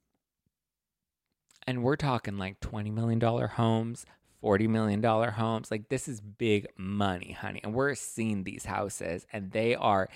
And 1.68 1.84
we're 1.84 1.96
talking 1.96 2.38
like 2.38 2.60
20 2.60 2.92
million 2.92 3.20
dollar 3.20 3.48
homes, 3.48 4.06
40 4.42 4.68
million 4.68 5.02
dollar 5.02 5.32
homes. 5.32 5.72
Like 5.72 5.90
this 5.90 6.08
is 6.08 6.22
big 6.22 6.68
money, 6.78 7.34
honey. 7.34 7.60
And 7.64 7.74
we're 7.74 7.96
seeing 7.96 8.44
these 8.44 8.66
houses 8.66 9.26
and 9.34 9.52
they 9.52 9.76
are 9.76 10.10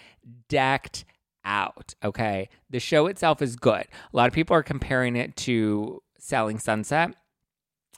decked 0.48 1.06
out. 1.46 1.94
Okay. 2.04 2.50
The 2.70 2.80
show 2.80 3.08
itself 3.08 3.42
is 3.42 3.56
good. 3.56 3.86
A 3.86 4.18
lot 4.18 4.28
of 4.28 4.34
people 4.34 4.56
are 4.56 4.64
comparing 4.64 5.16
it 5.16 5.36
to 5.38 6.02
Selling 6.18 6.60
Sunset. 6.60 7.16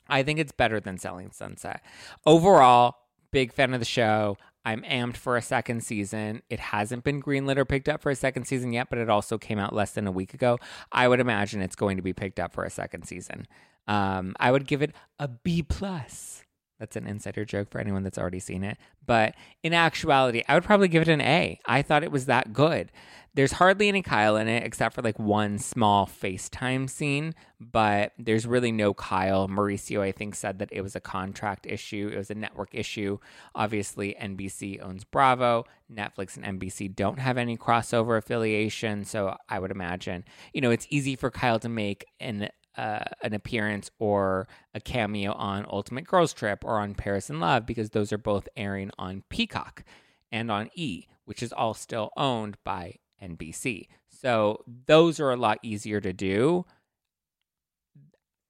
I 0.07 0.23
think 0.23 0.39
it's 0.39 0.51
better 0.51 0.79
than 0.79 0.97
Selling 0.97 1.31
Sunset. 1.31 1.81
Overall, 2.25 2.95
big 3.31 3.53
fan 3.53 3.73
of 3.73 3.79
the 3.79 3.85
show. 3.85 4.37
I'm 4.63 4.83
amped 4.83 5.17
for 5.17 5.37
a 5.37 5.41
second 5.41 5.83
season. 5.83 6.43
It 6.49 6.59
hasn't 6.59 7.03
been 7.03 7.21
greenlit 7.21 7.57
or 7.57 7.65
picked 7.65 7.89
up 7.89 8.01
for 8.01 8.11
a 8.11 8.15
second 8.15 8.45
season 8.45 8.73
yet, 8.73 8.89
but 8.89 8.99
it 8.99 9.09
also 9.09 9.37
came 9.37 9.57
out 9.57 9.73
less 9.73 9.91
than 9.91 10.05
a 10.05 10.11
week 10.11 10.33
ago. 10.33 10.59
I 10.91 11.07
would 11.07 11.19
imagine 11.19 11.61
it's 11.61 11.75
going 11.75 11.97
to 11.97 12.03
be 12.03 12.13
picked 12.13 12.39
up 12.39 12.53
for 12.53 12.63
a 12.63 12.69
second 12.69 13.05
season. 13.05 13.47
Um, 13.87 14.35
I 14.39 14.51
would 14.51 14.67
give 14.67 14.81
it 14.81 14.93
a 15.17 15.27
B 15.27 15.63
plus. 15.63 16.43
That's 16.81 16.95
an 16.95 17.05
insider 17.05 17.45
joke 17.45 17.69
for 17.69 17.77
anyone 17.77 18.01
that's 18.01 18.17
already 18.17 18.39
seen 18.39 18.63
it. 18.63 18.75
But 19.05 19.35
in 19.61 19.71
actuality, 19.71 20.41
I 20.47 20.55
would 20.55 20.63
probably 20.63 20.87
give 20.87 21.03
it 21.03 21.09
an 21.09 21.21
A. 21.21 21.59
I 21.67 21.83
thought 21.83 22.03
it 22.03 22.11
was 22.11 22.25
that 22.25 22.53
good. 22.53 22.91
There's 23.35 23.51
hardly 23.51 23.87
any 23.87 24.01
Kyle 24.01 24.35
in 24.35 24.47
it 24.47 24.63
except 24.63 24.95
for 24.95 25.03
like 25.03 25.19
one 25.19 25.59
small 25.59 26.07
FaceTime 26.07 26.89
scene, 26.89 27.35
but 27.59 28.13
there's 28.17 28.47
really 28.47 28.71
no 28.71 28.95
Kyle. 28.95 29.47
Mauricio, 29.47 30.01
I 30.01 30.11
think, 30.11 30.33
said 30.33 30.57
that 30.57 30.69
it 30.71 30.81
was 30.81 30.95
a 30.95 30.99
contract 30.99 31.67
issue, 31.67 32.09
it 32.11 32.17
was 32.17 32.31
a 32.31 32.35
network 32.35 32.73
issue. 32.73 33.19
Obviously, 33.53 34.15
NBC 34.19 34.83
owns 34.83 35.03
Bravo. 35.03 35.65
Netflix 35.93 36.35
and 36.35 36.59
NBC 36.59 36.95
don't 36.95 37.19
have 37.19 37.37
any 37.37 37.57
crossover 37.57 38.17
affiliation. 38.17 39.05
So 39.05 39.37
I 39.47 39.59
would 39.59 39.71
imagine, 39.71 40.23
you 40.51 40.61
know, 40.61 40.71
it's 40.71 40.87
easy 40.89 41.15
for 41.15 41.29
Kyle 41.29 41.59
to 41.59 41.69
make 41.69 42.05
an 42.19 42.49
uh, 42.77 43.03
an 43.21 43.33
appearance 43.33 43.91
or 43.99 44.47
a 44.73 44.79
cameo 44.79 45.33
on 45.33 45.65
Ultimate 45.69 46.05
Girls 46.05 46.33
Trip 46.33 46.63
or 46.63 46.79
on 46.79 46.95
Paris 46.95 47.29
in 47.29 47.39
Love 47.39 47.65
because 47.65 47.89
those 47.89 48.13
are 48.13 48.17
both 48.17 48.47
airing 48.55 48.91
on 48.97 49.23
Peacock 49.29 49.83
and 50.31 50.49
on 50.49 50.69
E, 50.75 51.07
which 51.25 51.43
is 51.43 51.51
all 51.51 51.73
still 51.73 52.11
owned 52.15 52.57
by 52.63 52.95
NBC. 53.21 53.87
So 54.09 54.63
those 54.87 55.19
are 55.19 55.31
a 55.31 55.37
lot 55.37 55.59
easier 55.63 55.99
to 56.01 56.13
do. 56.13 56.65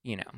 You 0.02 0.16
know, 0.16 0.30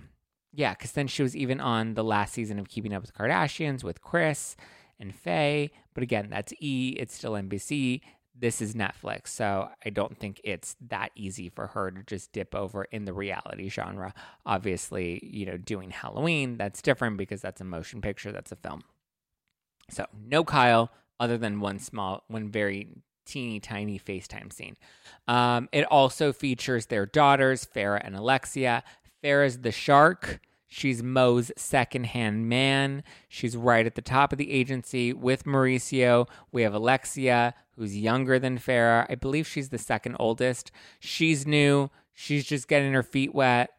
yeah, 0.52 0.74
because 0.74 0.92
then 0.92 1.06
she 1.06 1.22
was 1.22 1.36
even 1.36 1.60
on 1.60 1.94
the 1.94 2.04
last 2.04 2.34
season 2.34 2.58
of 2.58 2.68
Keeping 2.68 2.92
Up 2.92 3.02
with 3.02 3.12
the 3.12 3.18
Kardashians 3.18 3.82
with 3.82 4.02
Kris 4.02 4.56
and 5.00 5.14
Faye. 5.14 5.70
But 5.94 6.02
again, 6.02 6.28
that's 6.30 6.52
E, 6.60 6.96
it's 6.98 7.14
still 7.14 7.32
NBC. 7.32 8.00
This 8.36 8.60
is 8.60 8.74
Netflix. 8.74 9.28
So 9.28 9.68
I 9.84 9.90
don't 9.90 10.18
think 10.18 10.40
it's 10.42 10.76
that 10.88 11.10
easy 11.14 11.48
for 11.48 11.68
her 11.68 11.90
to 11.90 12.02
just 12.02 12.32
dip 12.32 12.54
over 12.54 12.84
in 12.84 13.04
the 13.04 13.12
reality 13.12 13.68
genre. 13.68 14.12
Obviously, 14.44 15.20
you 15.24 15.46
know, 15.46 15.56
doing 15.56 15.90
Halloween, 15.90 16.56
that's 16.56 16.82
different 16.82 17.16
because 17.16 17.40
that's 17.40 17.60
a 17.60 17.64
motion 17.64 18.00
picture, 18.00 18.32
that's 18.32 18.52
a 18.52 18.56
film. 18.56 18.82
So 19.90 20.06
no 20.26 20.44
Kyle, 20.44 20.90
other 21.20 21.38
than 21.38 21.60
one 21.60 21.78
small, 21.78 22.24
one 22.28 22.50
very 22.50 22.88
teeny 23.24 23.60
tiny 23.60 23.98
FaceTime 23.98 24.52
scene. 24.52 24.76
Um, 25.28 25.68
it 25.72 25.84
also 25.84 26.32
features 26.32 26.86
their 26.86 27.06
daughters, 27.06 27.66
Farrah 27.74 28.04
and 28.04 28.16
Alexia. 28.16 28.82
Farrah's 29.22 29.60
the 29.60 29.72
shark. 29.72 30.40
She's 30.74 31.02
Mo's 31.02 31.52
secondhand 31.56 32.48
man. 32.48 33.04
She's 33.28 33.56
right 33.56 33.86
at 33.86 33.94
the 33.94 34.02
top 34.02 34.32
of 34.32 34.38
the 34.38 34.50
agency 34.50 35.12
with 35.12 35.44
Mauricio. 35.44 36.28
We 36.50 36.62
have 36.62 36.74
Alexia, 36.74 37.54
who's 37.76 37.96
younger 37.96 38.38
than 38.38 38.58
Farrah. 38.58 39.06
I 39.08 39.14
believe 39.14 39.46
she's 39.46 39.68
the 39.68 39.78
second 39.78 40.16
oldest. 40.18 40.72
She's 40.98 41.46
new. 41.46 41.90
She's 42.12 42.44
just 42.44 42.66
getting 42.66 42.92
her 42.92 43.02
feet 43.02 43.34
wet. 43.34 43.70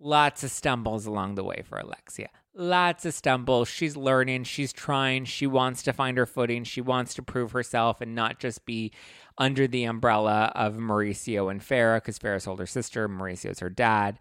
Lots 0.00 0.42
of 0.42 0.50
stumbles 0.50 1.06
along 1.06 1.34
the 1.34 1.44
way 1.44 1.62
for 1.68 1.78
Alexia 1.78 2.30
lots 2.58 3.06
of 3.06 3.14
stumbles. 3.14 3.68
She's 3.68 3.96
learning, 3.96 4.44
she's 4.44 4.72
trying, 4.72 5.24
she 5.24 5.46
wants 5.46 5.82
to 5.84 5.92
find 5.92 6.18
her 6.18 6.26
footing, 6.26 6.64
she 6.64 6.80
wants 6.80 7.14
to 7.14 7.22
prove 7.22 7.52
herself 7.52 8.00
and 8.00 8.14
not 8.14 8.40
just 8.40 8.66
be 8.66 8.92
under 9.38 9.66
the 9.66 9.84
umbrella 9.84 10.50
of 10.54 10.74
Mauricio 10.74 11.50
and 11.50 11.60
Farrah, 11.60 11.98
because 11.98 12.18
Farrah's 12.18 12.48
older 12.48 12.66
sister, 12.66 13.08
Mauricio's 13.08 13.60
her 13.60 13.70
dad. 13.70 14.18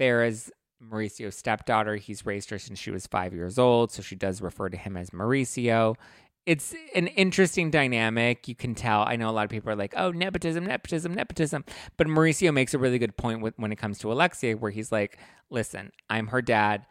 Farrah's 0.00 0.50
Mauricio's 0.82 1.36
stepdaughter. 1.36 1.96
He's 1.96 2.26
raised 2.26 2.50
her 2.50 2.58
since 2.58 2.78
she 2.78 2.90
was 2.90 3.06
five 3.06 3.32
years 3.32 3.58
old, 3.58 3.92
so 3.92 4.02
she 4.02 4.16
does 4.16 4.42
refer 4.42 4.68
to 4.68 4.76
him 4.76 4.96
as 4.96 5.10
Mauricio. 5.10 5.96
It's 6.44 6.74
an 6.94 7.06
interesting 7.06 7.70
dynamic. 7.70 8.48
You 8.48 8.56
can 8.56 8.74
tell. 8.74 9.02
I 9.02 9.14
know 9.14 9.30
a 9.30 9.32
lot 9.32 9.44
of 9.44 9.50
people 9.50 9.70
are 9.70 9.76
like, 9.76 9.94
oh, 9.96 10.10
nepotism, 10.10 10.66
nepotism, 10.66 11.14
nepotism. 11.14 11.64
But 11.96 12.08
Mauricio 12.08 12.52
makes 12.52 12.74
a 12.74 12.78
really 12.78 12.98
good 12.98 13.16
point 13.16 13.42
with, 13.42 13.54
when 13.58 13.70
it 13.70 13.76
comes 13.76 13.98
to 14.00 14.12
Alexia, 14.12 14.56
where 14.56 14.72
he's 14.72 14.90
like, 14.90 15.18
listen, 15.50 15.92
I'm 16.10 16.28
her 16.28 16.42
dad. 16.42 16.84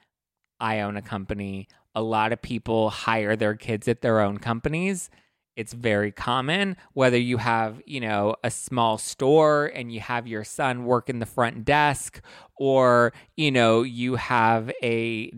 I 0.60 0.80
own 0.80 0.96
a 0.96 1.02
company. 1.02 1.68
A 1.94 2.02
lot 2.02 2.32
of 2.32 2.42
people 2.42 2.90
hire 2.92 3.36
their 3.36 3.56
kids 3.56 3.90
at 3.90 4.02
their 4.02 4.22
own 4.22 4.38
companies. 4.38 5.10
It's 5.56 5.74
very 5.74 6.12
common 6.12 6.78
whether 6.94 7.18
you 7.18 7.38
have, 7.38 7.82
you 7.86 8.00
know, 8.00 8.36
a 8.44 8.50
small 8.50 8.98
store 8.98 9.72
and 9.76 9.92
you 9.92 10.00
have 10.00 10.28
your 10.28 10.44
son 10.44 10.86
work 10.86 11.10
in 11.10 11.20
the 11.20 11.26
front 11.26 11.66
desk 11.66 12.22
or, 12.58 13.14
you 13.36 13.52
know, 13.52 13.84
you 13.84 14.16
have 14.16 14.72
a 14.82 15.32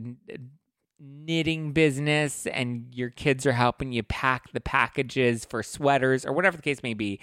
knitting 1.00 1.74
business 1.74 2.48
and 2.48 2.86
your 2.94 3.10
kids 3.10 3.46
are 3.46 3.52
helping 3.54 3.92
you 3.92 4.04
pack 4.04 4.52
the 4.54 4.62
packages 4.62 5.46
for 5.46 5.62
sweaters 5.62 6.26
or 6.26 6.32
whatever 6.32 6.56
the 6.56 6.64
case 6.64 6.82
may 6.84 6.94
be 6.94 7.20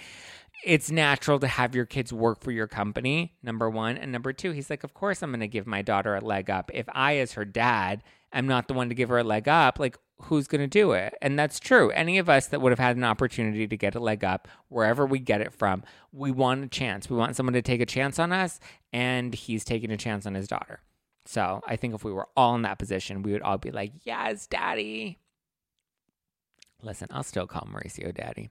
it's 0.63 0.91
natural 0.91 1.39
to 1.39 1.47
have 1.47 1.75
your 1.75 1.85
kids 1.85 2.13
work 2.13 2.41
for 2.41 2.51
your 2.51 2.67
company, 2.67 3.33
number 3.41 3.69
one. 3.69 3.97
And 3.97 4.11
number 4.11 4.33
two, 4.33 4.51
he's 4.51 4.69
like, 4.69 4.83
Of 4.83 4.93
course, 4.93 5.21
I'm 5.21 5.31
going 5.31 5.39
to 5.39 5.47
give 5.47 5.67
my 5.67 5.81
daughter 5.81 6.15
a 6.15 6.21
leg 6.21 6.49
up. 6.49 6.71
If 6.73 6.87
I, 6.91 7.17
as 7.17 7.33
her 7.33 7.45
dad, 7.45 8.03
am 8.31 8.47
not 8.47 8.67
the 8.67 8.73
one 8.73 8.89
to 8.89 8.95
give 8.95 9.09
her 9.09 9.17
a 9.17 9.23
leg 9.23 9.47
up, 9.47 9.79
like, 9.79 9.97
who's 10.23 10.47
going 10.47 10.61
to 10.61 10.67
do 10.67 10.91
it? 10.91 11.15
And 11.21 11.37
that's 11.37 11.59
true. 11.59 11.91
Any 11.91 12.17
of 12.17 12.29
us 12.29 12.47
that 12.47 12.61
would 12.61 12.71
have 12.71 12.79
had 12.79 12.97
an 12.97 13.03
opportunity 13.03 13.67
to 13.67 13.77
get 13.77 13.95
a 13.95 13.99
leg 13.99 14.23
up, 14.23 14.47
wherever 14.69 15.05
we 15.05 15.19
get 15.19 15.41
it 15.41 15.53
from, 15.53 15.83
we 16.11 16.31
want 16.31 16.63
a 16.63 16.67
chance. 16.67 17.09
We 17.09 17.17
want 17.17 17.35
someone 17.35 17.53
to 17.53 17.61
take 17.61 17.81
a 17.81 17.85
chance 17.85 18.19
on 18.19 18.31
us, 18.31 18.59
and 18.93 19.33
he's 19.33 19.63
taking 19.63 19.91
a 19.91 19.97
chance 19.97 20.25
on 20.25 20.33
his 20.33 20.47
daughter. 20.47 20.79
So 21.25 21.61
I 21.67 21.75
think 21.75 21.93
if 21.93 22.03
we 22.03 22.11
were 22.11 22.27
all 22.35 22.55
in 22.55 22.63
that 22.63 22.79
position, 22.79 23.23
we 23.23 23.31
would 23.31 23.41
all 23.41 23.57
be 23.57 23.71
like, 23.71 23.93
Yes, 24.03 24.47
daddy. 24.47 25.19
Listen, 26.81 27.07
I'll 27.11 27.23
still 27.23 27.45
call 27.45 27.67
Mauricio 27.71 28.13
daddy. 28.13 28.49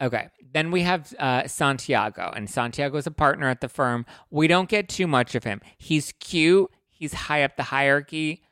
Okay. 0.00 0.28
Then 0.52 0.70
we 0.70 0.82
have 0.82 1.14
uh, 1.18 1.46
Santiago, 1.46 2.32
and 2.34 2.50
Santiago 2.50 2.96
is 2.96 3.06
a 3.06 3.12
partner 3.12 3.48
at 3.48 3.60
the 3.60 3.68
firm. 3.68 4.04
We 4.30 4.48
don't 4.48 4.68
get 4.68 4.88
too 4.88 5.06
much 5.06 5.34
of 5.34 5.44
him. 5.44 5.60
He's 5.78 6.12
cute, 6.18 6.70
he's 6.88 7.14
high 7.14 7.42
up 7.42 7.56
the 7.56 7.62
hierarchy, 7.64 8.42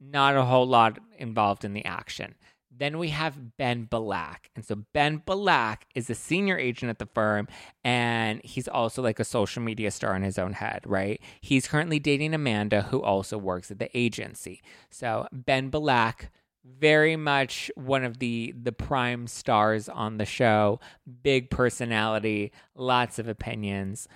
not 0.00 0.36
a 0.36 0.44
whole 0.44 0.66
lot 0.66 0.98
involved 1.24 1.64
in 1.64 1.72
the 1.72 1.84
action. 1.84 2.36
Then 2.76 2.98
we 2.98 3.10
have 3.10 3.56
Ben 3.56 3.86
Belack. 3.86 4.46
And 4.56 4.64
so 4.64 4.84
Ben 4.92 5.20
Belack 5.20 5.82
is 5.94 6.10
a 6.10 6.14
senior 6.14 6.58
agent 6.58 6.90
at 6.90 6.98
the 6.98 7.06
firm, 7.06 7.46
and 7.84 8.40
he's 8.44 8.68
also 8.68 9.02
like 9.02 9.20
a 9.20 9.24
social 9.24 9.62
media 9.62 9.90
star 9.90 10.16
in 10.16 10.22
his 10.22 10.38
own 10.38 10.54
head, 10.54 10.82
right? 10.84 11.20
He's 11.40 11.68
currently 11.68 11.98
dating 11.98 12.34
Amanda, 12.34 12.82
who 12.82 13.02
also 13.02 13.38
works 13.38 13.70
at 13.70 13.78
the 13.78 13.96
agency. 13.96 14.62
So 14.90 15.28
Ben 15.32 15.70
Belack 15.70 16.30
very 16.64 17.16
much 17.16 17.70
one 17.74 18.04
of 18.04 18.18
the 18.18 18.54
the 18.60 18.72
prime 18.72 19.26
stars 19.26 19.88
on 19.88 20.16
the 20.16 20.24
show 20.24 20.80
big 21.22 21.50
personality 21.50 22.50
lots 22.74 23.18
of 23.18 23.28
opinions 23.28 24.08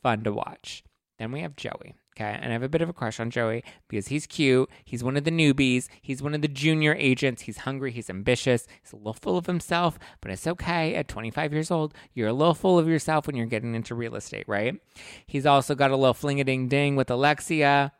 fun 0.00 0.22
to 0.22 0.32
watch 0.32 0.84
then 1.18 1.32
we 1.32 1.40
have 1.40 1.56
joey 1.56 1.94
okay 2.18 2.38
and 2.40 2.50
i 2.50 2.52
have 2.52 2.62
a 2.62 2.68
bit 2.68 2.82
of 2.82 2.88
a 2.88 2.92
crush 2.92 3.20
on 3.20 3.30
joey 3.30 3.62
because 3.88 4.08
he's 4.08 4.26
cute 4.26 4.68
he's 4.84 5.04
one 5.04 5.16
of 5.16 5.24
the 5.24 5.30
newbies 5.30 5.88
he's 6.02 6.22
one 6.22 6.34
of 6.34 6.42
the 6.42 6.48
junior 6.48 6.94
agents 6.98 7.42
he's 7.42 7.58
hungry 7.58 7.92
he's 7.92 8.10
ambitious 8.10 8.66
he's 8.82 8.92
a 8.92 8.96
little 8.96 9.12
full 9.12 9.36
of 9.36 9.46
himself 9.46 9.98
but 10.20 10.30
it's 10.30 10.46
okay 10.46 10.94
at 10.94 11.08
25 11.08 11.52
years 11.52 11.70
old 11.70 11.94
you're 12.14 12.28
a 12.28 12.32
little 12.32 12.54
full 12.54 12.78
of 12.78 12.88
yourself 12.88 13.26
when 13.26 13.36
you're 13.36 13.46
getting 13.46 13.74
into 13.74 13.94
real 13.94 14.16
estate 14.16 14.44
right 14.48 14.80
he's 15.26 15.46
also 15.46 15.74
got 15.74 15.90
a 15.90 15.96
little 15.96 16.14
fling-a-ding-ding 16.14 16.96
with 16.96 17.10
alexia 17.10 17.92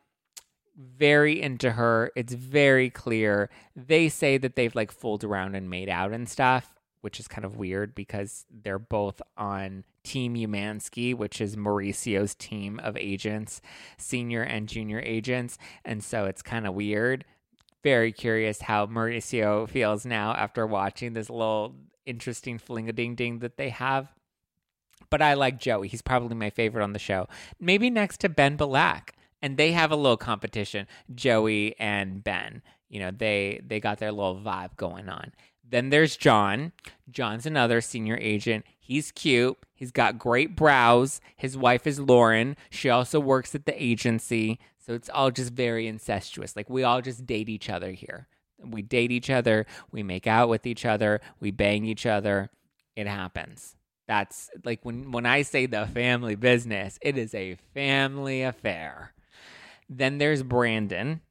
very 0.79 1.41
into 1.41 1.71
her. 1.71 2.11
It's 2.15 2.33
very 2.33 2.89
clear. 2.89 3.49
They 3.75 4.07
say 4.07 4.37
that 4.37 4.55
they've 4.55 4.73
like 4.73 4.91
fooled 4.91 5.25
around 5.25 5.55
and 5.55 5.69
made 5.69 5.89
out 5.89 6.13
and 6.13 6.29
stuff, 6.29 6.73
which 7.01 7.19
is 7.19 7.27
kind 7.27 7.43
of 7.43 7.57
weird 7.57 7.93
because 7.93 8.45
they're 8.49 8.79
both 8.79 9.21
on 9.35 9.83
Team 10.09 10.33
Umansky, 10.33 11.13
which 11.13 11.39
is 11.39 11.55
Mauricio's 11.55 12.33
team 12.33 12.79
of 12.79 12.97
agents, 12.97 13.61
senior 13.97 14.41
and 14.41 14.67
junior 14.67 14.99
agents. 15.05 15.59
And 15.85 16.03
so 16.03 16.25
it's 16.25 16.41
kind 16.41 16.65
of 16.65 16.73
weird. 16.73 17.25
Very 17.83 18.11
curious 18.11 18.61
how 18.61 18.87
Mauricio 18.87 19.69
feels 19.69 20.07
now 20.07 20.33
after 20.33 20.65
watching 20.65 21.13
this 21.13 21.29
little 21.29 21.75
interesting 22.07 22.57
fling 22.57 22.89
a 22.89 22.91
ding 22.91 23.13
ding 23.13 23.37
that 23.39 23.57
they 23.57 23.69
have. 23.69 24.11
But 25.11 25.21
I 25.21 25.35
like 25.35 25.59
Joey. 25.59 25.87
He's 25.89 26.01
probably 26.01 26.35
my 26.35 26.49
favorite 26.49 26.83
on 26.83 26.93
the 26.93 26.99
show. 26.99 27.27
Maybe 27.59 27.91
next 27.91 28.19
to 28.21 28.29
Ben 28.29 28.57
Belack 28.57 29.09
and 29.43 29.57
they 29.57 29.73
have 29.73 29.91
a 29.91 29.95
little 29.95 30.17
competition. 30.17 30.87
Joey 31.13 31.75
and 31.79 32.23
Ben, 32.23 32.63
you 32.89 32.99
know, 32.99 33.11
they 33.11 33.61
they 33.63 33.79
got 33.79 33.99
their 33.99 34.11
little 34.11 34.39
vibe 34.39 34.75
going 34.75 35.07
on. 35.07 35.33
Then 35.69 35.89
there's 35.89 36.17
John. 36.17 36.71
John's 37.09 37.45
another 37.45 37.81
senior 37.81 38.17
agent. 38.19 38.65
He's 38.79 39.11
cute. 39.11 39.57
He's 39.75 39.91
got 39.91 40.17
great 40.17 40.55
brows. 40.55 41.21
His 41.35 41.55
wife 41.55 41.85
is 41.85 41.99
Lauren. 41.99 42.57
She 42.69 42.89
also 42.89 43.19
works 43.19 43.53
at 43.53 43.65
the 43.65 43.83
agency. 43.83 44.59
So 44.83 44.93
it's 44.93 45.09
all 45.09 45.29
just 45.29 45.53
very 45.53 45.87
incestuous. 45.87 46.55
Like 46.55 46.69
we 46.69 46.83
all 46.83 47.01
just 47.01 47.25
date 47.25 47.49
each 47.49 47.69
other 47.69 47.91
here. 47.91 48.27
We 48.63 48.81
date 48.81 49.11
each 49.11 49.29
other. 49.29 49.67
We 49.91 50.01
make 50.03 50.27
out 50.27 50.49
with 50.49 50.65
each 50.65 50.85
other. 50.85 51.21
We 51.39 51.51
bang 51.51 51.85
each 51.85 52.05
other. 52.05 52.49
It 52.95 53.07
happens. 53.07 53.75
That's 54.07 54.49
like 54.65 54.79
when 54.83 55.11
when 55.11 55.27
I 55.27 55.43
say 55.43 55.67
the 55.67 55.85
family 55.85 56.35
business, 56.35 56.97
it 57.01 57.15
is 57.17 57.35
a 57.35 57.55
family 57.75 58.41
affair. 58.41 59.13
Then 59.87 60.17
there's 60.17 60.41
Brandon. 60.41 61.21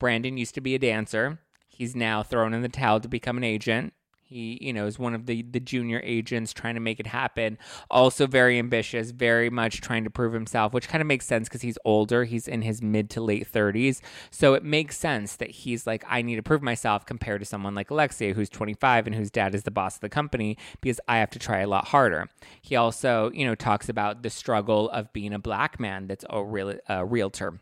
Brandon 0.00 0.36
used 0.36 0.56
to 0.56 0.60
be 0.60 0.74
a 0.74 0.80
dancer. 0.80 1.38
He's 1.74 1.96
now 1.96 2.22
thrown 2.22 2.54
in 2.54 2.62
the 2.62 2.68
towel 2.68 3.00
to 3.00 3.08
become 3.08 3.36
an 3.36 3.44
agent. 3.44 3.94
He, 4.26 4.58
you 4.60 4.72
know, 4.72 4.86
is 4.86 4.98
one 4.98 5.14
of 5.14 5.26
the 5.26 5.42
the 5.42 5.60
junior 5.60 6.00
agents 6.02 6.52
trying 6.52 6.74
to 6.74 6.80
make 6.80 6.98
it 6.98 7.06
happen. 7.06 7.58
Also 7.90 8.26
very 8.26 8.58
ambitious, 8.58 9.10
very 9.10 9.50
much 9.50 9.80
trying 9.80 10.04
to 10.04 10.10
prove 10.10 10.32
himself, 10.32 10.72
which 10.72 10.88
kind 10.88 11.02
of 11.02 11.06
makes 11.06 11.26
sense 11.26 11.46
because 11.48 11.60
he's 11.60 11.78
older. 11.84 12.24
He's 12.24 12.48
in 12.48 12.62
his 12.62 12.80
mid 12.80 13.10
to 13.10 13.20
late 13.20 13.46
30s. 13.50 14.00
So 14.30 14.54
it 14.54 14.64
makes 14.64 14.96
sense 14.96 15.36
that 15.36 15.50
he's 15.50 15.86
like, 15.86 16.04
I 16.08 16.22
need 16.22 16.36
to 16.36 16.42
prove 16.42 16.62
myself 16.62 17.04
compared 17.04 17.42
to 17.42 17.46
someone 17.46 17.74
like 17.74 17.90
Alexia, 17.90 18.32
who's 18.32 18.48
25 18.48 19.06
and 19.06 19.14
whose 19.14 19.30
dad 19.30 19.54
is 19.54 19.64
the 19.64 19.70
boss 19.70 19.96
of 19.96 20.00
the 20.00 20.08
company, 20.08 20.56
because 20.80 21.00
I 21.06 21.18
have 21.18 21.30
to 21.30 21.38
try 21.38 21.60
a 21.60 21.68
lot 21.68 21.88
harder. 21.88 22.28
He 22.62 22.76
also, 22.76 23.30
you 23.34 23.44
know, 23.46 23.54
talks 23.54 23.88
about 23.88 24.22
the 24.22 24.30
struggle 24.30 24.88
of 24.90 25.12
being 25.12 25.34
a 25.34 25.38
black 25.38 25.78
man 25.78 26.06
that's 26.06 26.24
a 26.30 26.42
real 26.42 26.74
a 26.88 27.04
realtor 27.04 27.60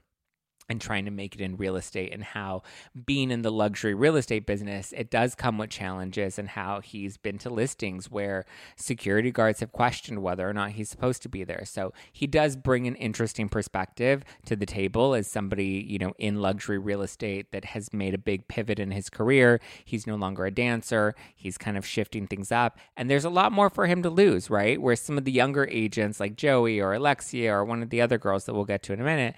and 0.73 0.81
trying 0.81 1.05
to 1.05 1.11
make 1.11 1.35
it 1.35 1.41
in 1.41 1.57
real 1.57 1.77
estate 1.77 2.13
and 2.13 2.25
how 2.25 2.63
being 3.07 3.31
in 3.31 3.43
the 3.43 3.53
luxury 3.53 3.95
real 3.95 4.17
estate 4.17 4.47
business 4.47 4.93
it 4.97 5.11
does 5.11 5.35
come 5.35 5.59
with 5.59 5.69
challenges 5.69 6.39
and 6.39 6.49
how 6.49 6.81
he's 6.81 7.19
been 7.19 7.39
to 7.39 7.51
listings 7.51 8.11
where 8.11 8.47
security 8.75 9.31
guards 9.31 9.61
have 9.61 9.71
questioned 9.71 10.23
whether 10.23 10.49
or 10.49 10.55
not 10.55 10.71
he's 10.71 10.89
supposed 10.89 11.23
to 11.23 11.29
be 11.29 11.45
there. 11.45 11.65
So 11.67 11.93
he 12.11 12.27
does 12.27 12.57
bring 12.57 12.87
an 12.87 12.97
interesting 12.97 13.49
perspective 13.49 14.25
to 14.47 14.57
the 14.57 14.67
table 14.67 15.15
as 15.15 15.27
somebody 15.27 15.85
you 15.87 15.99
know 15.99 16.15
in 16.19 16.41
luxury 16.41 16.79
real 16.79 17.03
estate 17.03 17.53
that 17.53 17.67
has 17.67 17.93
made 17.93 18.15
a 18.15 18.19
big 18.19 18.49
pivot 18.49 18.79
in 18.79 18.91
his 18.91 19.11
career. 19.11 19.61
He's 19.85 20.07
no 20.07 20.17
longer 20.17 20.47
a 20.47 20.51
dancer. 20.51 21.15
He's 21.35 21.59
kind 21.59 21.77
of 21.77 21.87
shifting 21.87 22.27
things 22.27 22.51
up. 22.51 22.79
And 22.97 23.11
there's 23.11 23.27
a 23.27 23.31
lot 23.31 23.53
more 23.53 23.69
for 23.69 23.87
him 23.87 24.03
to 24.03 24.11
lose 24.11 24.49
right? 24.49 24.81
Where 24.81 24.97
some 24.97 25.19
of 25.19 25.25
the 25.25 25.33
younger 25.33 25.69
agents 25.71 26.19
like 26.19 26.37
joey 26.37 26.81
or 26.81 26.95
alexia 26.95 27.53
or 27.53 27.65
one 27.65 27.83
of 27.83 27.91
the 27.91 28.01
other 28.01 28.17
girls 28.17 28.45
that 28.47 28.55
we'll 28.55 28.65
get 28.65 28.83
to 28.85 28.95
in 28.95 29.01
a 29.01 29.05
minute 29.05 29.37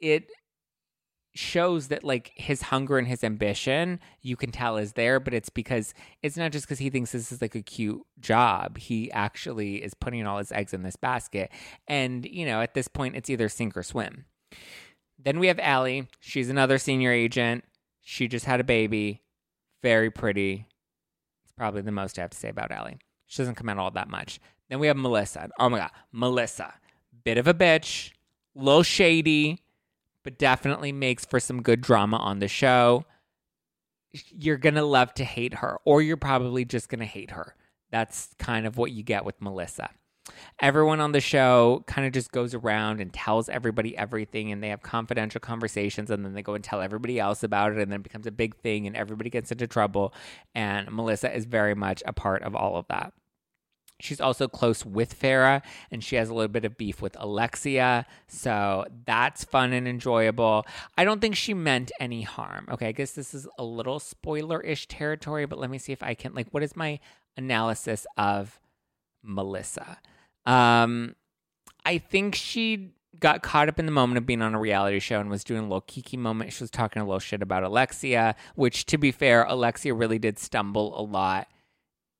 it 0.00 0.30
shows 1.34 1.88
that 1.88 2.02
like 2.02 2.32
his 2.34 2.62
hunger 2.62 2.96
and 2.96 3.06
his 3.06 3.22
ambition 3.22 4.00
you 4.22 4.36
can 4.36 4.50
tell 4.50 4.78
is 4.78 4.94
there 4.94 5.20
but 5.20 5.34
it's 5.34 5.50
because 5.50 5.92
it's 6.22 6.38
not 6.38 6.50
just 6.50 6.64
because 6.64 6.78
he 6.78 6.88
thinks 6.88 7.12
this 7.12 7.30
is 7.30 7.42
like 7.42 7.54
a 7.54 7.60
cute 7.60 8.00
job 8.18 8.78
he 8.78 9.12
actually 9.12 9.82
is 9.84 9.92
putting 9.92 10.26
all 10.26 10.38
his 10.38 10.50
eggs 10.50 10.72
in 10.72 10.82
this 10.82 10.96
basket 10.96 11.52
and 11.86 12.24
you 12.24 12.46
know 12.46 12.62
at 12.62 12.72
this 12.72 12.88
point 12.88 13.14
it's 13.14 13.28
either 13.28 13.50
sink 13.50 13.76
or 13.76 13.82
swim 13.82 14.24
then 15.18 15.38
we 15.38 15.46
have 15.48 15.58
Allie. 15.58 16.08
She's 16.20 16.50
another 16.50 16.78
senior 16.78 17.12
agent. 17.12 17.64
She 18.02 18.28
just 18.28 18.44
had 18.44 18.60
a 18.60 18.64
baby. 18.64 19.22
Very 19.82 20.10
pretty. 20.10 20.66
It's 21.44 21.52
probably 21.52 21.82
the 21.82 21.92
most 21.92 22.18
I 22.18 22.22
have 22.22 22.30
to 22.30 22.38
say 22.38 22.48
about 22.48 22.70
Allie. 22.70 22.98
She 23.26 23.38
doesn't 23.38 23.54
come 23.54 23.68
out 23.68 23.78
all 23.78 23.90
that 23.92 24.08
much. 24.08 24.40
Then 24.68 24.78
we 24.78 24.86
have 24.86 24.96
Melissa. 24.96 25.48
Oh 25.58 25.68
my 25.68 25.78
God. 25.78 25.90
Melissa. 26.12 26.74
Bit 27.24 27.38
of 27.38 27.46
a 27.46 27.54
bitch. 27.54 28.12
Little 28.54 28.82
shady 28.82 29.62
but 30.26 30.38
definitely 30.38 30.90
makes 30.90 31.24
for 31.24 31.38
some 31.38 31.62
good 31.62 31.80
drama 31.80 32.16
on 32.16 32.40
the 32.40 32.48
show. 32.48 33.04
You're 34.10 34.56
going 34.56 34.74
to 34.74 34.82
love 34.82 35.14
to 35.14 35.24
hate 35.24 35.54
her, 35.54 35.78
or 35.84 36.02
you're 36.02 36.16
probably 36.16 36.64
just 36.64 36.88
going 36.88 36.98
to 36.98 37.06
hate 37.06 37.30
her. 37.30 37.54
That's 37.92 38.30
kind 38.40 38.66
of 38.66 38.76
what 38.76 38.90
you 38.90 39.04
get 39.04 39.24
with 39.24 39.40
Melissa. 39.40 39.88
Everyone 40.60 40.98
on 40.98 41.12
the 41.12 41.20
show 41.20 41.84
kind 41.86 42.08
of 42.08 42.12
just 42.12 42.32
goes 42.32 42.54
around 42.54 43.00
and 43.00 43.12
tells 43.12 43.48
everybody 43.48 43.96
everything, 43.96 44.50
and 44.50 44.60
they 44.60 44.70
have 44.70 44.82
confidential 44.82 45.40
conversations, 45.40 46.10
and 46.10 46.24
then 46.24 46.34
they 46.34 46.42
go 46.42 46.54
and 46.54 46.64
tell 46.64 46.80
everybody 46.80 47.20
else 47.20 47.44
about 47.44 47.70
it, 47.70 47.78
and 47.78 47.92
then 47.92 48.00
it 48.00 48.02
becomes 48.02 48.26
a 48.26 48.32
big 48.32 48.56
thing, 48.56 48.88
and 48.88 48.96
everybody 48.96 49.30
gets 49.30 49.52
into 49.52 49.68
trouble. 49.68 50.12
And 50.56 50.90
Melissa 50.90 51.32
is 51.32 51.44
very 51.44 51.76
much 51.76 52.02
a 52.04 52.12
part 52.12 52.42
of 52.42 52.56
all 52.56 52.74
of 52.74 52.88
that. 52.88 53.12
She's 53.98 54.20
also 54.20 54.46
close 54.46 54.84
with 54.84 55.18
Farrah, 55.18 55.62
and 55.90 56.04
she 56.04 56.16
has 56.16 56.28
a 56.28 56.34
little 56.34 56.48
bit 56.48 56.64
of 56.64 56.76
beef 56.76 57.00
with 57.00 57.16
Alexia. 57.18 58.06
So 58.28 58.84
that's 59.06 59.44
fun 59.44 59.72
and 59.72 59.88
enjoyable. 59.88 60.66
I 60.98 61.04
don't 61.04 61.20
think 61.20 61.34
she 61.34 61.54
meant 61.54 61.90
any 61.98 62.22
harm. 62.22 62.68
Okay, 62.70 62.88
I 62.88 62.92
guess 62.92 63.12
this 63.12 63.32
is 63.32 63.48
a 63.58 63.64
little 63.64 63.98
spoiler 63.98 64.60
ish 64.60 64.86
territory, 64.86 65.46
but 65.46 65.58
let 65.58 65.70
me 65.70 65.78
see 65.78 65.92
if 65.92 66.02
I 66.02 66.14
can. 66.14 66.34
Like, 66.34 66.48
what 66.50 66.62
is 66.62 66.76
my 66.76 67.00
analysis 67.38 68.06
of 68.18 68.60
Melissa? 69.22 69.98
Um, 70.44 71.16
I 71.86 71.98
think 71.98 72.34
she 72.34 72.92
got 73.18 73.42
caught 73.42 73.70
up 73.70 73.78
in 73.78 73.86
the 73.86 73.92
moment 73.92 74.18
of 74.18 74.26
being 74.26 74.42
on 74.42 74.54
a 74.54 74.60
reality 74.60 74.98
show 74.98 75.20
and 75.20 75.30
was 75.30 75.42
doing 75.42 75.60
a 75.60 75.64
little 75.64 75.80
kiki 75.80 76.18
moment. 76.18 76.52
She 76.52 76.62
was 76.62 76.70
talking 76.70 77.00
a 77.00 77.04
little 77.06 77.18
shit 77.18 77.40
about 77.40 77.62
Alexia, 77.62 78.36
which, 78.56 78.84
to 78.86 78.98
be 78.98 79.10
fair, 79.10 79.44
Alexia 79.44 79.94
really 79.94 80.18
did 80.18 80.38
stumble 80.38 81.00
a 81.00 81.02
lot 81.02 81.48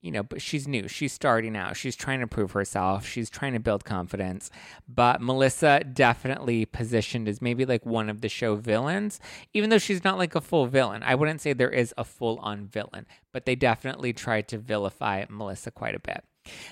you 0.06 0.12
know, 0.12 0.22
but 0.22 0.40
she's 0.40 0.68
new. 0.68 0.86
She's 0.86 1.12
starting 1.12 1.56
out. 1.56 1.76
She's 1.76 1.96
trying 1.96 2.20
to 2.20 2.28
prove 2.28 2.52
herself. 2.52 3.04
She's 3.04 3.28
trying 3.28 3.54
to 3.54 3.58
build 3.58 3.84
confidence. 3.84 4.50
But 4.88 5.20
Melissa 5.20 5.82
definitely 5.82 6.64
positioned 6.64 7.26
as 7.26 7.42
maybe 7.42 7.66
like 7.66 7.84
one 7.84 8.08
of 8.08 8.20
the 8.20 8.28
show 8.28 8.54
villains, 8.54 9.18
even 9.52 9.68
though 9.68 9.78
she's 9.78 10.04
not 10.04 10.16
like 10.16 10.36
a 10.36 10.40
full 10.40 10.66
villain. 10.66 11.02
I 11.02 11.16
wouldn't 11.16 11.40
say 11.40 11.52
there 11.52 11.70
is 11.70 11.92
a 11.98 12.04
full 12.04 12.38
on 12.38 12.66
villain, 12.66 13.04
but 13.32 13.46
they 13.46 13.56
definitely 13.56 14.12
tried 14.12 14.46
to 14.48 14.58
vilify 14.58 15.24
Melissa 15.28 15.72
quite 15.72 15.96
a 15.96 16.00
bit. 16.00 16.24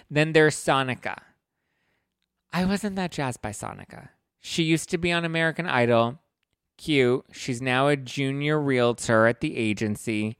Then 0.08 0.32
there's 0.32 0.54
Sonika. 0.54 1.18
I 2.52 2.64
wasn't 2.64 2.94
that 2.94 3.10
jazzed 3.10 3.42
by 3.42 3.50
Sonika. 3.50 4.10
She 4.40 4.62
used 4.62 4.90
to 4.90 4.98
be 4.98 5.10
on 5.10 5.24
American 5.24 5.66
Idol. 5.66 6.20
Cute. 6.78 7.24
She's 7.32 7.60
now 7.60 7.88
a 7.88 7.96
junior 7.96 8.60
realtor 8.60 9.26
at 9.26 9.40
the 9.40 9.56
agency. 9.56 10.36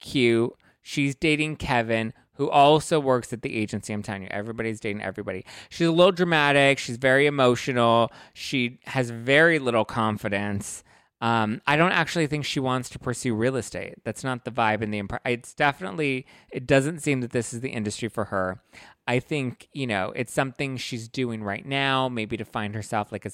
Cute. 0.00 0.52
She's 0.82 1.14
dating 1.14 1.56
Kevin, 1.56 2.12
who 2.34 2.48
also 2.48 2.98
works 2.98 3.32
at 3.32 3.42
the 3.42 3.56
agency. 3.56 3.92
I'm 3.92 4.02
telling 4.02 4.22
you, 4.22 4.28
everybody's 4.30 4.80
dating 4.80 5.02
everybody. 5.02 5.44
She's 5.68 5.86
a 5.86 5.92
little 5.92 6.12
dramatic. 6.12 6.78
She's 6.78 6.96
very 6.96 7.26
emotional. 7.26 8.10
She 8.32 8.78
has 8.84 9.10
very 9.10 9.58
little 9.58 9.84
confidence. 9.84 10.82
Um, 11.20 11.62
I 11.68 11.76
don't 11.76 11.92
actually 11.92 12.26
think 12.26 12.44
she 12.44 12.58
wants 12.58 12.88
to 12.90 12.98
pursue 12.98 13.34
real 13.34 13.54
estate. 13.54 13.94
That's 14.02 14.24
not 14.24 14.44
the 14.44 14.50
vibe 14.50 14.82
in 14.82 14.90
the. 14.90 14.98
Imp- 14.98 15.20
it's 15.24 15.54
definitely. 15.54 16.26
It 16.50 16.66
doesn't 16.66 16.98
seem 16.98 17.20
that 17.20 17.30
this 17.30 17.54
is 17.54 17.60
the 17.60 17.70
industry 17.70 18.08
for 18.08 18.24
her. 18.24 18.60
I 19.06 19.18
think, 19.18 19.68
you 19.72 19.86
know, 19.86 20.12
it's 20.14 20.32
something 20.32 20.76
she's 20.76 21.08
doing 21.08 21.42
right 21.42 21.66
now, 21.66 22.08
maybe 22.08 22.36
to 22.36 22.44
find 22.44 22.74
herself 22.74 23.10
like 23.10 23.24
a, 23.26 23.30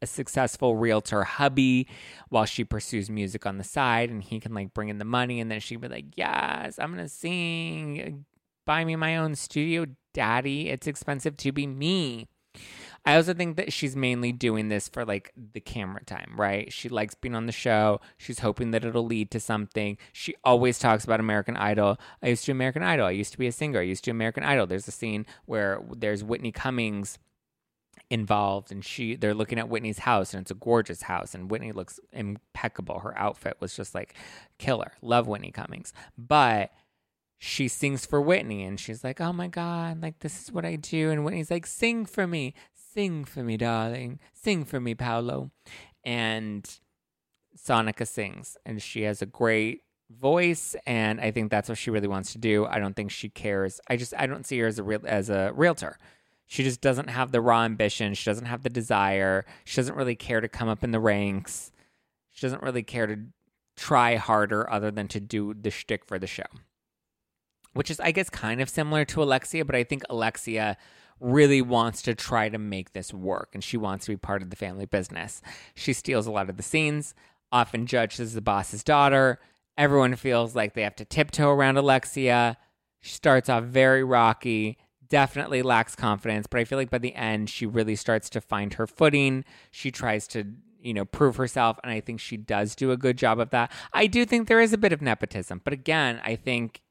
a, 0.00 0.06
successful 0.06 0.74
realtor 0.76 1.22
hubby 1.22 1.86
while 2.28 2.44
she 2.44 2.64
pursues 2.64 3.08
music 3.08 3.46
on 3.46 3.56
the 3.56 3.64
side 3.64 4.10
and 4.10 4.20
he 4.20 4.40
can 4.40 4.52
like 4.52 4.74
bring 4.74 4.88
in 4.88 4.98
the 4.98 5.04
money 5.04 5.38
and 5.38 5.48
then 5.48 5.60
she'd 5.60 5.80
be 5.80 5.86
like, 5.86 6.06
yes, 6.16 6.76
I'm 6.78 6.92
going 6.92 7.04
to 7.04 7.08
sing. 7.08 8.24
Buy 8.64 8.84
me 8.84 8.96
my 8.96 9.16
own 9.16 9.34
studio, 9.34 9.86
daddy. 10.14 10.68
It's 10.68 10.86
expensive 10.86 11.36
to 11.38 11.52
be 11.52 11.66
me. 11.66 12.28
I 13.04 13.16
also 13.16 13.34
think 13.34 13.56
that 13.56 13.72
she's 13.72 13.96
mainly 13.96 14.30
doing 14.30 14.68
this 14.68 14.88
for 14.88 15.04
like 15.04 15.32
the 15.52 15.60
camera 15.60 16.04
time, 16.04 16.34
right? 16.36 16.72
She 16.72 16.88
likes 16.88 17.14
being 17.14 17.34
on 17.34 17.46
the 17.46 17.52
show. 17.52 18.00
She's 18.16 18.38
hoping 18.38 18.70
that 18.70 18.84
it'll 18.84 19.04
lead 19.04 19.30
to 19.32 19.40
something. 19.40 19.98
She 20.12 20.36
always 20.44 20.78
talks 20.78 21.04
about 21.04 21.18
American 21.18 21.56
Idol. 21.56 21.98
I 22.22 22.28
used 22.28 22.44
to 22.44 22.52
American 22.52 22.84
Idol. 22.84 23.06
I 23.06 23.10
used 23.10 23.32
to 23.32 23.38
be 23.38 23.48
a 23.48 23.52
singer. 23.52 23.80
I 23.80 23.84
used 23.84 24.04
to 24.04 24.12
American 24.12 24.44
Idol. 24.44 24.66
There's 24.66 24.86
a 24.86 24.92
scene 24.92 25.26
where 25.46 25.82
there's 25.96 26.22
Whitney 26.22 26.52
Cummings 26.52 27.18
involved 28.08 28.70
and 28.70 28.84
she 28.84 29.16
they're 29.16 29.32
looking 29.32 29.58
at 29.58 29.70
Whitney's 29.70 30.00
house 30.00 30.34
and 30.34 30.42
it's 30.42 30.50
a 30.50 30.54
gorgeous 30.54 31.02
house 31.02 31.34
and 31.34 31.50
Whitney 31.50 31.72
looks 31.72 31.98
impeccable. 32.12 32.98
Her 33.00 33.18
outfit 33.18 33.56
was 33.58 33.74
just 33.74 33.94
like 33.94 34.14
killer. 34.58 34.92
Love 35.00 35.26
Whitney 35.26 35.50
Cummings. 35.50 35.92
But 36.16 36.72
she 37.44 37.66
sings 37.66 38.06
for 38.06 38.20
Whitney 38.20 38.62
and 38.62 38.78
she's 38.78 39.02
like, 39.02 39.20
"Oh 39.20 39.32
my 39.32 39.48
god, 39.48 40.00
like 40.00 40.20
this 40.20 40.40
is 40.40 40.52
what 40.52 40.64
I 40.64 40.76
do." 40.76 41.10
And 41.10 41.24
Whitney's 41.24 41.50
like, 41.50 41.66
"Sing 41.66 42.06
for 42.06 42.24
me. 42.24 42.54
Sing 42.72 43.24
for 43.24 43.42
me, 43.42 43.56
darling. 43.56 44.20
Sing 44.32 44.64
for 44.64 44.78
me, 44.78 44.94
Paolo." 44.94 45.50
And 46.04 46.64
Sonika 47.58 48.06
sings 48.06 48.56
and 48.64 48.80
she 48.80 49.02
has 49.02 49.22
a 49.22 49.26
great 49.26 49.82
voice 50.08 50.76
and 50.86 51.20
I 51.20 51.32
think 51.32 51.50
that's 51.50 51.68
what 51.68 51.78
she 51.78 51.90
really 51.90 52.06
wants 52.06 52.30
to 52.32 52.38
do. 52.38 52.64
I 52.66 52.78
don't 52.78 52.94
think 52.94 53.10
she 53.10 53.28
cares. 53.28 53.80
I 53.88 53.96
just 53.96 54.14
I 54.16 54.28
don't 54.28 54.46
see 54.46 54.60
her 54.60 54.68
as 54.68 54.78
a 54.78 54.84
real 54.84 55.00
as 55.04 55.28
a 55.28 55.50
realtor. 55.52 55.98
She 56.46 56.62
just 56.62 56.80
doesn't 56.80 57.10
have 57.10 57.32
the 57.32 57.40
raw 57.40 57.64
ambition. 57.64 58.14
She 58.14 58.30
doesn't 58.30 58.46
have 58.46 58.62
the 58.62 58.70
desire. 58.70 59.44
She 59.64 59.76
doesn't 59.80 59.96
really 59.96 60.14
care 60.14 60.40
to 60.40 60.48
come 60.48 60.68
up 60.68 60.84
in 60.84 60.92
the 60.92 61.00
ranks. 61.00 61.72
She 62.30 62.46
doesn't 62.46 62.62
really 62.62 62.84
care 62.84 63.08
to 63.08 63.18
try 63.74 64.14
harder 64.14 64.70
other 64.70 64.92
than 64.92 65.08
to 65.08 65.18
do 65.18 65.54
the 65.54 65.72
shtick 65.72 66.04
for 66.04 66.20
the 66.20 66.28
show 66.28 66.46
which 67.74 67.90
is, 67.90 68.00
I 68.00 68.12
guess, 68.12 68.30
kind 68.30 68.60
of 68.60 68.68
similar 68.68 69.04
to 69.06 69.22
Alexia, 69.22 69.64
but 69.64 69.74
I 69.74 69.84
think 69.84 70.02
Alexia 70.10 70.76
really 71.20 71.62
wants 71.62 72.02
to 72.02 72.14
try 72.14 72.48
to 72.48 72.58
make 72.58 72.92
this 72.92 73.14
work 73.14 73.50
and 73.54 73.62
she 73.62 73.76
wants 73.76 74.06
to 74.06 74.12
be 74.12 74.16
part 74.16 74.42
of 74.42 74.50
the 74.50 74.56
family 74.56 74.86
business. 74.86 75.40
She 75.74 75.92
steals 75.92 76.26
a 76.26 76.32
lot 76.32 76.50
of 76.50 76.56
the 76.56 76.62
scenes, 76.62 77.14
often 77.52 77.86
judged 77.86 78.18
as 78.18 78.34
the 78.34 78.40
boss's 78.40 78.82
daughter. 78.82 79.38
Everyone 79.78 80.16
feels 80.16 80.56
like 80.56 80.74
they 80.74 80.82
have 80.82 80.96
to 80.96 81.04
tiptoe 81.04 81.50
around 81.50 81.76
Alexia. 81.76 82.56
She 83.00 83.12
starts 83.12 83.48
off 83.48 83.64
very 83.64 84.02
rocky, 84.02 84.78
definitely 85.08 85.62
lacks 85.62 85.94
confidence, 85.94 86.46
but 86.46 86.60
I 86.60 86.64
feel 86.64 86.78
like 86.78 86.90
by 86.90 86.98
the 86.98 87.14
end, 87.14 87.48
she 87.48 87.66
really 87.66 87.96
starts 87.96 88.28
to 88.30 88.40
find 88.40 88.74
her 88.74 88.86
footing. 88.86 89.44
She 89.70 89.90
tries 89.90 90.26
to 90.28 90.44
you 90.82 90.92
know, 90.92 91.04
prove 91.04 91.36
herself. 91.36 91.78
And 91.82 91.92
I 91.92 92.00
think 92.00 92.20
she 92.20 92.36
does 92.36 92.74
do 92.74 92.90
a 92.90 92.96
good 92.96 93.16
job 93.16 93.38
of 93.38 93.50
that. 93.50 93.72
I 93.92 94.06
do 94.06 94.24
think 94.24 94.48
there 94.48 94.60
is 94.60 94.72
a 94.72 94.78
bit 94.78 94.92
of 94.92 95.00
nepotism. 95.00 95.60
But 95.64 95.72
again, 95.72 96.20
I 96.24 96.36
think 96.36 96.81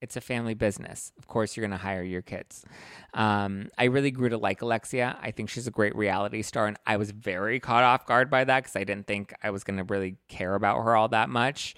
it's 0.00 0.16
a 0.16 0.20
family 0.20 0.54
business. 0.54 1.12
Of 1.18 1.26
course, 1.26 1.56
you're 1.56 1.66
going 1.66 1.78
to 1.78 1.82
hire 1.82 2.02
your 2.02 2.22
kids. 2.22 2.64
Um, 3.12 3.68
I 3.76 3.84
really 3.84 4.10
grew 4.10 4.30
to 4.30 4.38
like 4.38 4.62
Alexia. 4.62 5.18
I 5.20 5.30
think 5.30 5.50
she's 5.50 5.66
a 5.66 5.70
great 5.70 5.94
reality 5.94 6.42
star, 6.42 6.66
and 6.66 6.78
I 6.86 6.96
was 6.96 7.10
very 7.10 7.60
caught 7.60 7.84
off 7.84 8.06
guard 8.06 8.30
by 8.30 8.44
that 8.44 8.60
because 8.60 8.76
I 8.76 8.84
didn't 8.84 9.06
think 9.06 9.34
I 9.42 9.50
was 9.50 9.64
going 9.64 9.76
to 9.76 9.84
really 9.84 10.16
care 10.28 10.54
about 10.54 10.82
her 10.82 10.96
all 10.96 11.08
that 11.08 11.28
much. 11.28 11.74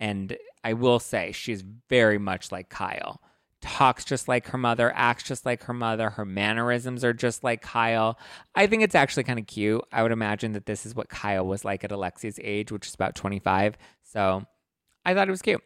And 0.00 0.36
I 0.64 0.72
will 0.74 0.98
say, 0.98 1.32
she's 1.32 1.62
very 1.88 2.18
much 2.18 2.50
like 2.52 2.68
Kyle. 2.68 3.20
Talks 3.60 4.04
just 4.04 4.28
like 4.28 4.46
her 4.48 4.58
mother, 4.58 4.92
acts 4.94 5.24
just 5.24 5.44
like 5.44 5.64
her 5.64 5.74
mother. 5.74 6.10
Her 6.10 6.24
mannerisms 6.24 7.04
are 7.04 7.12
just 7.12 7.42
like 7.42 7.60
Kyle. 7.60 8.16
I 8.54 8.68
think 8.68 8.82
it's 8.82 8.94
actually 8.94 9.24
kind 9.24 9.38
of 9.38 9.46
cute. 9.46 9.84
I 9.92 10.02
would 10.02 10.12
imagine 10.12 10.52
that 10.52 10.66
this 10.66 10.86
is 10.86 10.94
what 10.94 11.08
Kyle 11.08 11.44
was 11.44 11.64
like 11.64 11.82
at 11.82 11.90
Alexia's 11.90 12.38
age, 12.42 12.70
which 12.70 12.86
is 12.86 12.94
about 12.94 13.16
25. 13.16 13.76
So 14.04 14.44
I 15.04 15.12
thought 15.12 15.26
it 15.26 15.32
was 15.32 15.42
cute. 15.42 15.62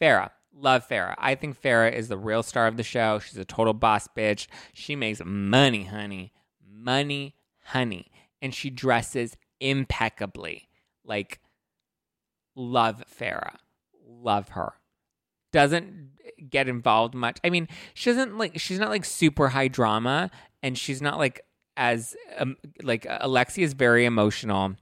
Farrah, 0.00 0.30
Love 0.56 0.88
Farrah. 0.88 1.14
I 1.18 1.34
think 1.34 1.60
Farrah 1.60 1.92
is 1.92 2.08
the 2.08 2.16
real 2.16 2.42
star 2.42 2.66
of 2.66 2.76
the 2.76 2.82
show. 2.82 3.18
She's 3.18 3.36
a 3.36 3.44
total 3.44 3.74
boss 3.74 4.08
bitch. 4.16 4.46
She 4.72 4.94
makes 4.94 5.20
money, 5.24 5.84
honey. 5.84 6.32
Money, 6.66 7.34
honey. 7.64 8.10
And 8.40 8.54
she 8.54 8.70
dresses 8.70 9.36
impeccably. 9.60 10.68
Like, 11.04 11.40
love 12.54 13.02
Farrah. 13.20 13.56
Love 14.06 14.50
her. 14.50 14.74
Doesn't 15.52 16.10
get 16.48 16.68
involved 16.68 17.14
much. 17.14 17.38
I 17.44 17.50
mean, 17.50 17.68
she 17.94 18.10
doesn't 18.10 18.38
like, 18.38 18.58
she's 18.58 18.78
not 18.78 18.90
like 18.90 19.04
super 19.04 19.48
high 19.48 19.68
drama 19.68 20.30
and 20.62 20.78
she's 20.78 21.02
not 21.02 21.18
like 21.18 21.40
as, 21.76 22.14
um, 22.38 22.56
like, 22.82 23.06
Alexia 23.08 23.64
is 23.64 23.72
very 23.72 24.04
emotional 24.04 24.76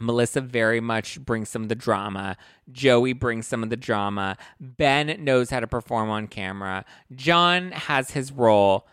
Melissa 0.00 0.40
very 0.40 0.80
much 0.80 1.20
brings 1.20 1.48
some 1.48 1.62
of 1.62 1.68
the 1.68 1.74
drama. 1.74 2.36
Joey 2.72 3.12
brings 3.12 3.46
some 3.46 3.62
of 3.62 3.70
the 3.70 3.76
drama. 3.76 4.36
Ben 4.60 5.22
knows 5.22 5.50
how 5.50 5.60
to 5.60 5.66
perform 5.66 6.10
on 6.10 6.26
camera. 6.26 6.84
John 7.14 7.70
has 7.72 8.10
his 8.10 8.32
role. 8.32 8.86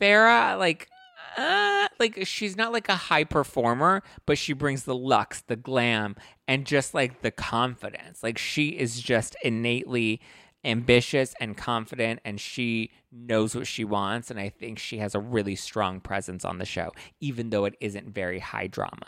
Farrah, 0.00 0.58
like, 0.58 0.88
uh, 1.36 1.88
like 2.00 2.26
she's 2.26 2.56
not 2.56 2.72
like 2.72 2.88
a 2.88 2.96
high 2.96 3.24
performer, 3.24 4.02
but 4.26 4.38
she 4.38 4.52
brings 4.52 4.84
the 4.84 4.94
lux, 4.94 5.42
the 5.42 5.56
glam, 5.56 6.16
and 6.48 6.66
just 6.66 6.94
like 6.94 7.22
the 7.22 7.30
confidence. 7.30 8.22
Like 8.22 8.38
she 8.38 8.70
is 8.70 9.00
just 9.00 9.36
innately 9.44 10.20
ambitious 10.64 11.34
and 11.40 11.56
confident 11.56 12.20
and 12.24 12.40
she 12.40 12.90
knows 13.12 13.54
what 13.54 13.66
she 13.66 13.84
wants 13.84 14.30
and 14.30 14.40
I 14.40 14.48
think 14.48 14.78
she 14.78 14.98
has 14.98 15.14
a 15.14 15.20
really 15.20 15.54
strong 15.54 16.00
presence 16.00 16.44
on 16.44 16.58
the 16.58 16.64
show 16.64 16.90
even 17.20 17.50
though 17.50 17.64
it 17.64 17.74
isn't 17.80 18.12
very 18.12 18.40
high 18.40 18.66
drama 18.66 19.06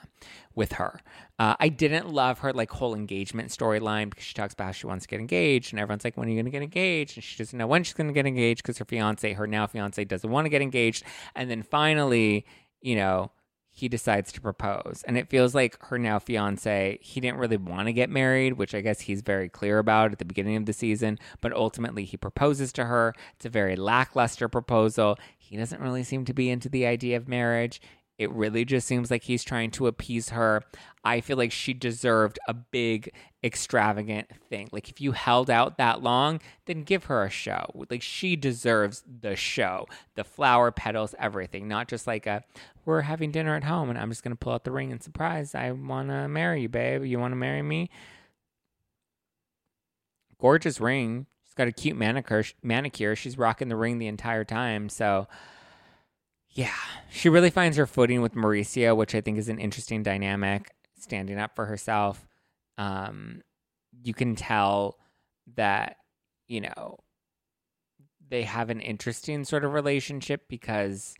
with 0.55 0.73
her. 0.73 1.01
Uh, 1.39 1.57
I 1.59 1.69
didn't 1.69 2.09
love 2.09 2.39
her 2.41 2.53
like 2.53 2.71
whole 2.71 2.95
engagement 2.95 3.51
storyline 3.51 4.11
because 4.11 4.25
she 4.25 4.35
talks 4.35 4.55
about 4.55 4.67
how 4.67 4.73
she 4.73 4.87
wants 4.87 5.07
to 5.07 5.09
get 5.09 5.21
engaged 5.21 5.73
and 5.73 5.81
everyone's 5.81 6.05
like 6.05 6.17
when 6.17 6.29
are 6.29 6.31
you 6.31 6.37
going 6.37 6.45
to 6.45 6.51
get 6.53 6.63
engaged 6.63 7.17
and 7.17 7.25
she 7.25 7.37
doesn't 7.37 7.59
know 7.59 7.67
when 7.67 7.83
she's 7.83 7.95
going 7.95 8.07
to 8.07 8.15
get 8.15 8.27
engaged 8.27 8.63
because 8.63 8.79
her 8.79 8.85
fiance 8.85 9.33
her 9.33 9.47
now 9.47 9.67
fiance 9.67 10.05
doesn't 10.05 10.31
want 10.31 10.45
to 10.45 10.51
get 10.51 10.63
engaged 10.63 11.03
and 11.35 11.51
then 11.51 11.63
finally, 11.63 12.47
you 12.81 12.95
know, 12.95 13.33
he 13.81 13.89
decides 13.89 14.31
to 14.33 14.41
propose. 14.41 15.03
And 15.07 15.17
it 15.17 15.31
feels 15.31 15.55
like 15.55 15.83
her 15.87 15.99
now 15.99 16.19
fiance, 16.19 16.99
he 17.01 17.21
didn't 17.21 17.39
really 17.39 17.57
want 17.57 17.87
to 17.87 17.93
get 17.93 18.11
married, 18.11 18.55
which 18.55 18.75
I 18.75 18.83
guess 18.83 19.01
he's 19.01 19.23
very 19.23 19.49
clear 19.49 19.79
about 19.79 20.13
at 20.13 20.19
the 20.19 20.25
beginning 20.27 20.57
of 20.57 20.67
the 20.67 20.75
season, 20.75 21.19
but 21.41 21.55
ultimately 21.55 22.05
he 22.05 22.17
proposes 22.19 22.73
to 22.75 22.85
her. 22.85 23.15
It's 23.37 23.47
a 23.47 23.49
very 23.49 23.77
lackluster 23.77 24.49
proposal. 24.49 25.19
He 25.39 25.57
doesn't 25.57 25.81
really 25.81 26.05
seem 26.05 26.27
to 26.27 26.35
be 26.35 26.51
into 26.51 26.69
the 26.69 26.85
idea 26.85 27.17
of 27.17 27.27
marriage. 27.27 27.81
It 28.21 28.31
really 28.33 28.67
just 28.67 28.87
seems 28.87 29.11
like 29.11 29.23
he's 29.23 29.43
trying 29.43 29.71
to 29.71 29.87
appease 29.87 30.29
her. 30.29 30.63
I 31.03 31.23
feel 31.23 31.39
like 31.39 31.53
she 31.53 31.73
deserved 31.73 32.39
a 32.47 32.53
big, 32.53 33.15
extravagant 33.43 34.29
thing. 34.51 34.69
Like, 34.73 34.91
if 34.91 35.01
you 35.01 35.13
held 35.13 35.49
out 35.49 35.79
that 35.79 36.03
long, 36.03 36.43
then 36.67 36.83
give 36.83 37.05
her 37.05 37.25
a 37.25 37.31
show. 37.31 37.87
Like, 37.89 38.03
she 38.03 38.37
deserves 38.37 39.03
the 39.23 39.37
show, 39.37 39.87
the 40.17 40.25
flower 40.25 40.71
petals, 40.71 41.15
everything, 41.19 41.67
not 41.67 41.89
just 41.89 42.07
like 42.07 42.27
a, 42.27 42.45
we're 42.85 43.01
having 43.01 43.31
dinner 43.31 43.57
at 43.57 43.65
home 43.65 43.89
and 43.89 43.99
I'm 43.99 44.11
just 44.11 44.23
going 44.23 44.37
to 44.37 44.39
pull 44.39 44.53
out 44.53 44.65
the 44.65 44.71
ring 44.71 44.93
and 44.93 45.03
surprise, 45.03 45.55
I 45.55 45.71
want 45.71 46.09
to 46.11 46.29
marry 46.29 46.61
you, 46.61 46.69
babe. 46.69 47.03
You 47.03 47.19
want 47.19 47.33
to 47.33 47.37
marry 47.37 47.63
me? 47.63 47.89
Gorgeous 50.39 50.79
ring. 50.79 51.25
She's 51.47 51.55
got 51.55 51.69
a 51.69 51.73
cute 51.73 51.97
manicure. 51.97 52.45
Manicure. 52.63 53.17
She's 53.17 53.39
rocking 53.39 53.69
the 53.71 53.77
ring 53.77 53.97
the 53.99 54.09
entire 54.09 54.45
time. 54.45 54.91
So, 54.91 55.27
yeah, 56.53 56.75
she 57.11 57.29
really 57.29 57.51
finds 57.51 57.77
her 57.77 57.87
footing 57.87 58.23
with 58.23 58.35
Mauricio, 58.35 58.97
which 58.97 59.15
I 59.15 59.21
think 59.21 59.39
is 59.39 59.49
an 59.49 59.59
interesting 59.59 60.03
dynamic, 60.03 60.71
standing 60.99 61.39
up 61.39 61.55
for 61.55 61.67
herself. 61.67 62.27
Um, 62.77 63.43
you 64.03 64.15
can 64.15 64.35
tell 64.35 64.99
that, 65.57 65.97
you 66.49 66.63
know, 66.63 66.99
they 68.29 68.43
have 68.43 68.71
an 68.71 68.81
interesting 68.81 69.45
sort 69.45 69.65
of 69.65 69.73
relationship 69.73 70.43
because 70.49 71.15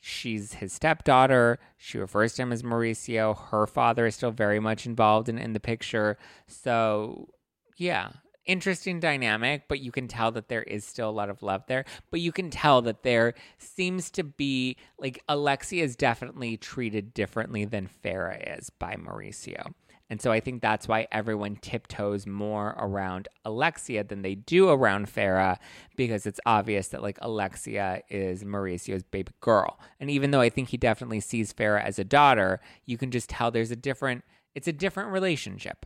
she's 0.00 0.54
his 0.54 0.72
stepdaughter. 0.72 1.58
She 1.76 1.98
refers 1.98 2.34
to 2.34 2.42
him 2.42 2.52
as 2.52 2.62
Mauricio. 2.62 3.36
Her 3.50 3.66
father 3.66 4.06
is 4.06 4.16
still 4.16 4.30
very 4.30 4.60
much 4.60 4.86
involved 4.86 5.28
in, 5.28 5.38
in 5.38 5.52
the 5.52 5.60
picture. 5.60 6.18
So, 6.46 7.28
yeah, 7.76 8.10
interesting 8.48 8.98
dynamic, 8.98 9.64
but 9.68 9.78
you 9.78 9.92
can 9.92 10.08
tell 10.08 10.32
that 10.32 10.48
there 10.48 10.64
is 10.64 10.84
still 10.84 11.08
a 11.08 11.12
lot 11.12 11.30
of 11.30 11.42
love 11.42 11.62
there. 11.68 11.84
But 12.10 12.20
you 12.20 12.32
can 12.32 12.50
tell 12.50 12.82
that 12.82 13.04
there 13.04 13.34
seems 13.58 14.10
to 14.12 14.24
be 14.24 14.76
like 14.98 15.22
Alexia 15.28 15.84
is 15.84 15.94
definitely 15.94 16.56
treated 16.56 17.14
differently 17.14 17.64
than 17.64 17.88
Farrah 18.02 18.58
is 18.58 18.70
by 18.70 18.96
Mauricio. 18.96 19.74
And 20.10 20.22
so 20.22 20.32
I 20.32 20.40
think 20.40 20.62
that's 20.62 20.88
why 20.88 21.06
everyone 21.12 21.56
tiptoes 21.56 22.26
more 22.26 22.74
around 22.78 23.28
Alexia 23.44 24.02
than 24.04 24.22
they 24.22 24.34
do 24.34 24.70
around 24.70 25.06
Farrah 25.06 25.58
because 25.96 26.24
it's 26.24 26.40
obvious 26.46 26.88
that 26.88 27.02
like 27.02 27.18
Alexia 27.20 28.02
is 28.08 28.42
Mauricio's 28.42 29.02
baby 29.02 29.32
girl. 29.40 29.78
And 30.00 30.10
even 30.10 30.30
though 30.30 30.40
I 30.40 30.48
think 30.48 30.70
he 30.70 30.78
definitely 30.78 31.20
sees 31.20 31.52
Farrah 31.52 31.84
as 31.84 31.98
a 31.98 32.04
daughter, 32.04 32.60
you 32.86 32.96
can 32.96 33.10
just 33.10 33.28
tell 33.28 33.50
there's 33.50 33.70
a 33.70 33.76
different 33.76 34.24
it's 34.54 34.66
a 34.66 34.72
different 34.72 35.10
relationship. 35.10 35.84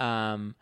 Um 0.00 0.56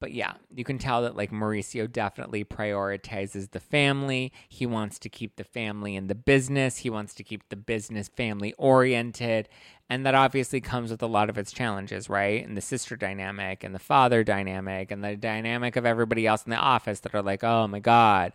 but 0.00 0.12
yeah, 0.12 0.34
you 0.54 0.64
can 0.64 0.78
tell 0.78 1.02
that 1.02 1.16
like 1.16 1.30
Mauricio 1.30 1.90
definitely 1.90 2.44
prioritizes 2.44 3.50
the 3.50 3.60
family. 3.60 4.32
He 4.48 4.66
wants 4.66 4.98
to 5.00 5.08
keep 5.08 5.36
the 5.36 5.44
family 5.44 5.96
in 5.96 6.08
the 6.08 6.14
business. 6.14 6.78
He 6.78 6.90
wants 6.90 7.14
to 7.14 7.24
keep 7.24 7.48
the 7.48 7.56
business 7.56 8.08
family 8.08 8.54
oriented. 8.58 9.48
And 9.88 10.04
that 10.06 10.14
obviously 10.14 10.60
comes 10.60 10.90
with 10.90 11.02
a 11.02 11.06
lot 11.06 11.28
of 11.28 11.38
its 11.38 11.52
challenges, 11.52 12.08
right? 12.08 12.44
And 12.44 12.56
the 12.56 12.62
sister 12.62 12.96
dynamic 12.96 13.62
and 13.62 13.74
the 13.74 13.78
father 13.78 14.24
dynamic 14.24 14.90
and 14.90 15.04
the 15.04 15.16
dynamic 15.16 15.76
of 15.76 15.84
everybody 15.86 16.26
else 16.26 16.44
in 16.44 16.50
the 16.50 16.56
office 16.56 17.00
that 17.00 17.14
are 17.14 17.22
like, 17.22 17.44
oh 17.44 17.68
my 17.68 17.80
God. 17.80 18.32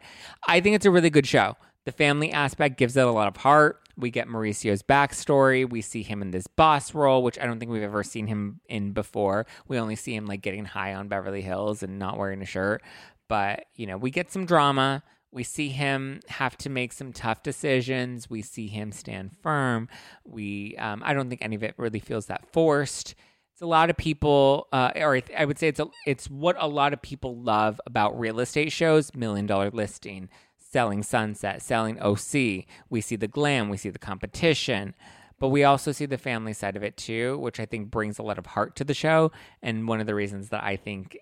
I 0.48 0.62
think 0.62 0.76
it's 0.76 0.86
a 0.86 0.92
really 0.92 1.10
good 1.10 1.28
show. 1.28 1.56
The 1.86 1.92
family 1.92 2.32
aspect 2.32 2.78
gives 2.78 2.96
it 2.98 3.08
a 3.08 3.12
lot 3.12 3.28
of 3.28 3.38
heart. 3.38 3.80
We 3.98 4.12
get 4.12 4.28
Mauricio's 4.28 4.82
backstory. 4.82 5.70
We 5.70 5.82
see 5.82 6.04
him 6.04 6.22
in 6.22 6.32
this 6.32 6.48
boss 6.48 6.94
role, 6.94 7.24
which 7.24 7.40
I 7.40 7.46
don't 7.46 7.60
think 7.60 7.72
we've 7.72 7.84
ever 7.84 8.04
seen 8.04 8.28
him 8.28 8.62
in 8.70 8.94
before. 8.94 9.46
We 9.68 9.80
only 9.80 9.96
see 9.96 10.16
him 10.16 10.26
like 10.26 10.42
getting 10.42 10.66
high 10.66 10.94
on 10.94 11.08
Beverly 11.08 11.42
Hills 11.42 11.84
and 11.84 12.00
not 12.00 12.18
wearing 12.18 12.42
a 12.42 12.46
shirt. 12.46 12.82
But, 13.28 13.66
you 13.76 13.86
know, 13.88 13.98
we 13.98 14.12
get 14.12 14.32
some 14.32 14.46
drama. 14.46 15.04
We 15.32 15.44
see 15.44 15.70
him 15.70 16.22
have 16.28 16.58
to 16.60 16.70
make 16.70 16.94
some 16.94 17.14
tough 17.14 17.44
decisions. 17.44 18.30
We 18.30 18.42
see 18.42 18.68
him 18.68 18.92
stand 18.92 19.32
firm. 19.44 19.88
We, 20.26 20.76
um, 20.78 21.04
I 21.06 21.14
don't 21.14 21.30
think 21.30 21.44
any 21.44 21.56
of 21.56 21.64
it 21.64 21.76
really 21.78 22.00
feels 22.00 22.28
that 22.28 22.52
forced. 22.52 23.16
It's 23.54 23.62
a 23.62 23.68
lot 23.68 23.90
of 23.90 23.98
people, 23.98 24.68
uh, 24.72 24.92
or 24.96 25.22
I 25.38 25.46
would 25.46 25.60
say 25.60 25.68
it's 25.68 25.80
a, 25.80 25.88
it's 26.08 26.30
what 26.30 26.56
a 26.58 26.68
lot 26.68 26.94
of 26.94 27.02
people 27.02 27.36
love 27.36 27.80
about 27.86 28.18
real 28.18 28.40
estate 28.40 28.72
shows. 28.72 29.14
Million 29.14 29.46
Dollar 29.46 29.70
Listing, 29.70 30.30
selling 30.72 31.04
Sunset, 31.04 31.62
selling 31.62 32.00
OC. 32.00 32.66
We 32.90 33.02
see 33.02 33.16
the 33.16 33.28
glam, 33.28 33.70
we 33.70 33.78
see 33.78 33.90
the 33.90 34.00
competition, 34.00 34.94
but 35.40 35.50
we 35.50 35.64
also 35.64 35.92
see 35.92 36.06
the 36.06 36.18
family 36.18 36.54
side 36.54 36.76
of 36.76 36.84
it 36.84 36.98
too, 36.98 37.38
which 37.40 37.60
I 37.60 37.66
think 37.66 37.90
brings 37.90 38.20
a 38.20 38.24
lot 38.24 38.38
of 38.38 38.48
heart 38.48 38.76
to 38.78 38.84
the 38.84 38.94
show. 38.94 39.32
And 39.62 39.88
one 39.88 40.00
of 40.00 40.08
the 40.08 40.16
reasons 40.16 40.50
that 40.50 40.64
I 40.64 40.76
think 40.76 41.18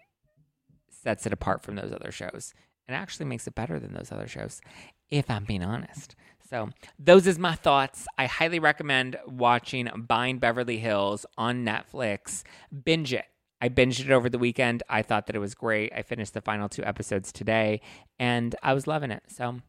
sets 0.90 1.26
it 1.26 1.34
apart 1.34 1.62
from 1.62 1.76
those 1.76 1.94
other 1.94 2.12
shows 2.12 2.54
and 2.88 2.96
actually 2.96 3.26
makes 3.26 3.48
it 3.48 3.56
better 3.56 3.80
than 3.80 3.94
those 3.94 4.12
other 4.12 4.28
shows, 4.28 4.62
if 5.10 5.30
I'm 5.30 5.46
being 5.46 5.64
honest. 5.64 6.16
So, 6.50 6.70
those 6.98 7.28
is 7.28 7.38
my 7.38 7.56
thoughts. 7.56 8.08
I 8.18 8.26
highly 8.26 8.60
recommend 8.60 9.18
watching 9.28 9.90
Buying 9.98 10.40
Beverly 10.40 10.78
Hills 10.78 11.26
on 11.38 11.66
Netflix. 11.66 12.44
Binge 12.86 13.12
it. 13.14 13.26
I 13.62 13.70
binged 13.70 14.00
it 14.00 14.12
over 14.12 14.30
the 14.30 14.38
weekend. 14.38 14.84
I 14.90 15.02
thought 15.02 15.28
that 15.28 15.36
it 15.36 15.40
was 15.40 15.56
great. 15.56 15.92
I 15.96 16.04
finished 16.04 16.34
the 16.34 16.42
final 16.42 16.70
two 16.70 16.84
episodes 16.84 17.32
today 17.32 17.82
and 18.20 18.56
I 18.62 18.74
was 18.74 18.88
loving 18.88 19.12
it. 19.12 19.24
So 19.30 19.60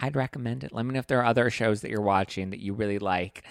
I'd 0.00 0.16
recommend 0.16 0.64
it. 0.64 0.72
Let 0.72 0.84
me 0.86 0.92
know 0.92 0.98
if 0.98 1.06
there 1.06 1.20
are 1.20 1.26
other 1.26 1.50
shows 1.50 1.82
that 1.82 1.90
you're 1.90 2.00
watching 2.00 2.50
that 2.50 2.60
you 2.60 2.72
really 2.72 2.98
like. 2.98 3.44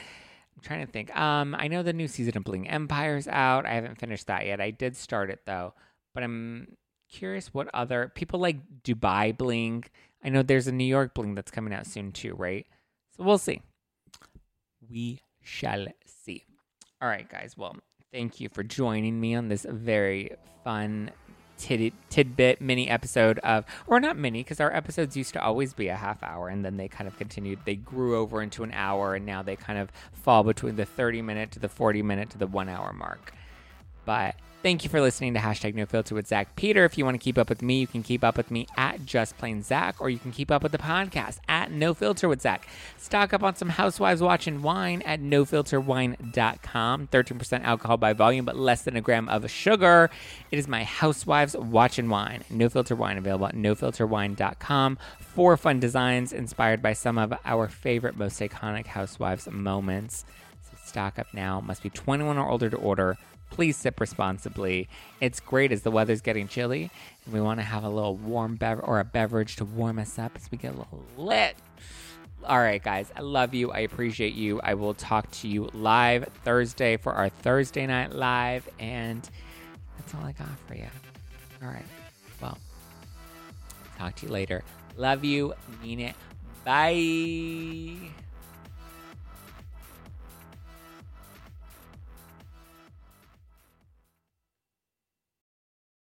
I'm 0.56 0.62
trying 0.62 0.86
to 0.86 0.92
think. 0.92 1.16
Um, 1.18 1.56
I 1.58 1.68
know 1.68 1.84
the 1.84 1.94
new 1.94 2.08
season 2.08 2.36
of 2.36 2.44
Bling 2.44 2.68
Empire's 2.68 3.28
out. 3.28 3.66
I 3.66 3.74
haven't 3.74 4.00
finished 4.00 4.28
that 4.28 4.46
yet. 4.46 4.60
I 4.60 4.72
did 4.72 4.98
start 4.98 5.30
it 5.30 5.42
though, 5.46 5.74
but 6.14 6.24
I'm 6.24 6.76
curious 7.10 7.54
what 7.54 7.70
other 7.74 8.12
people 8.16 8.40
like 8.40 8.58
Dubai 8.84 9.38
Bling. 9.38 9.86
I 10.24 10.30
know 10.30 10.44
there's 10.44 10.68
a 10.68 10.72
New 10.72 10.86
York 10.86 11.14
Bling 11.14 11.36
that's 11.36 11.52
coming 11.52 11.74
out 11.74 11.86
soon 11.86 12.12
too, 12.12 12.34
right? 12.34 12.66
So 13.16 13.24
we'll 13.24 13.38
see. 13.38 13.62
We 14.90 15.22
shall 15.42 15.88
see. 16.06 16.44
All 17.02 17.08
right, 17.08 17.28
guys. 17.30 17.56
Well, 17.56 17.78
thank 18.12 18.42
you 18.42 18.50
for 18.50 18.64
joining 18.64 19.20
me 19.20 19.36
on 19.36 19.48
this 19.48 19.66
very 19.70 20.32
fun 20.64 21.12
tid- 21.58 21.94
tidbit 22.10 22.60
mini 22.60 22.90
episode 22.90 23.40
of, 23.40 23.66
or 23.88 24.00
not 24.00 24.18
mini, 24.18 24.42
because 24.42 24.60
our 24.60 24.74
episodes 24.76 25.16
used 25.16 25.34
to 25.34 25.42
always 25.42 25.74
be 25.74 25.88
a 25.88 25.96
half 25.96 26.22
hour 26.22 26.50
and 26.50 26.66
then 26.66 26.78
they 26.78 26.88
kind 26.88 27.08
of 27.08 27.18
continued. 27.18 27.60
They 27.64 27.76
grew 27.76 28.18
over 28.18 28.42
into 28.42 28.64
an 28.64 28.72
hour 28.74 29.16
and 29.16 29.26
now 29.26 29.42
they 29.42 29.56
kind 29.56 29.80
of 29.80 29.92
fall 30.12 30.44
between 30.44 30.76
the 30.76 30.86
30 30.86 31.22
minute 31.22 31.52
to 31.52 31.60
the 31.60 31.70
40 31.70 32.02
minute 32.02 32.30
to 32.32 32.38
the 32.38 32.48
one 32.48 32.68
hour 32.68 32.92
mark. 32.92 33.34
But 34.04 34.36
Thank 34.64 34.84
you 34.84 34.92
for 34.92 35.02
listening 35.02 35.34
to 35.34 35.40
hashtag 35.40 35.74
no 35.74 35.88
filter 35.88 36.14
with 36.14 36.28
Zack 36.28 36.56
Peter. 36.56 36.86
If 36.86 36.96
you 36.96 37.04
want 37.04 37.16
to 37.16 37.24
keep 37.24 37.40
up 37.40 37.50
with 37.50 37.64
me, 37.64 37.80
you 37.80 37.88
can 37.88 38.04
keep 38.04 38.24
up 38.24 38.38
with 38.38 38.52
me 38.52 38.68
at 38.78 39.08
just 39.08 39.36
plain 39.40 39.64
Zack, 39.64 40.00
or 40.00 40.12
you 40.12 40.20
can 40.20 40.32
keep 40.32 40.52
up 40.52 40.62
with 40.62 40.72
the 40.72 40.78
podcast 40.78 41.40
at 41.50 41.72
no 41.72 41.96
filter 41.96 42.30
with 42.30 42.44
Zack. 42.44 42.68
Stock 42.96 43.34
up 43.34 43.42
on 43.42 43.56
some 43.56 43.70
housewives 43.70 44.22
watching 44.22 44.62
wine 44.62 45.02
at 45.02 45.20
nofilterwine.com. 45.20 47.08
13% 47.08 47.64
alcohol 47.64 47.98
by 47.98 48.14
volume, 48.14 48.46
but 48.46 48.56
less 48.56 48.84
than 48.84 48.96
a 48.96 49.02
gram 49.02 49.28
of 49.30 49.50
sugar. 49.50 50.12
It 50.52 50.60
is 50.60 50.68
my 50.68 50.84
housewives 50.84 51.58
watching 51.58 52.08
wine. 52.08 52.44
No 52.52 52.70
filter 52.70 52.96
wine 52.96 53.18
available 53.18 53.48
at 53.48 53.56
nofilterwine.com. 53.56 55.00
Four 55.20 55.58
fun 55.58 55.80
designs 55.80 56.32
inspired 56.32 56.84
by 56.84 56.94
some 56.94 57.18
of 57.18 57.34
our 57.46 57.68
favorite, 57.68 58.16
most 58.16 58.40
iconic 58.40 58.86
housewives 58.86 59.50
moments. 59.50 60.24
So 60.62 60.78
stock 60.84 61.18
up 61.18 61.34
now. 61.34 61.62
Must 61.62 61.82
be 61.82 61.90
21 61.90 62.38
or 62.38 62.48
older 62.48 62.70
to 62.70 62.78
order 62.78 63.18
please 63.52 63.78
sip 63.78 64.00
responsibly. 64.00 64.90
It's 65.20 65.40
great 65.40 65.72
as 65.72 65.84
the 65.84 65.92
weather's 65.92 66.22
getting 66.22 66.48
chilly 66.48 66.90
and 67.26 67.34
we 67.34 67.42
want 67.42 67.60
to 67.60 67.64
have 67.64 67.84
a 67.84 67.90
little 67.90 68.16
warm 68.16 68.56
beverage 68.56 68.86
or 68.88 69.00
a 69.00 69.06
beverage 69.06 69.58
to 69.58 69.66
warm 69.66 70.00
us 70.00 70.18
up 70.18 70.32
as 70.36 70.50
we 70.50 70.58
get 70.58 70.74
a 70.74 70.78
little 70.78 71.04
lit. 71.18 71.56
All 72.44 72.58
right, 72.58 72.82
guys, 72.82 73.12
I 73.16 73.22
love 73.22 73.54
you. 73.54 73.72
I 73.72 73.80
appreciate 73.80 74.34
you. 74.34 74.60
I 74.64 74.74
will 74.74 74.96
talk 74.96 75.30
to 75.32 75.48
you 75.48 75.70
live 75.74 76.28
Thursday 76.44 76.98
for 76.98 77.14
our 77.14 77.30
Thursday 77.30 77.86
night 77.86 78.14
live, 78.14 78.68
and 78.80 79.30
that's 79.98 80.16
all 80.16 80.24
I 80.24 80.32
got 80.32 80.48
for 80.68 80.74
you. 80.74 80.88
All 81.62 81.70
right, 81.70 81.86
well, 82.42 82.58
talk 84.00 84.16
to 84.16 84.26
you 84.26 84.32
later. 84.32 84.64
Love 84.98 85.24
you. 85.24 85.54
Mean 85.84 86.00
it. 86.00 86.16
Bye. 86.66 88.12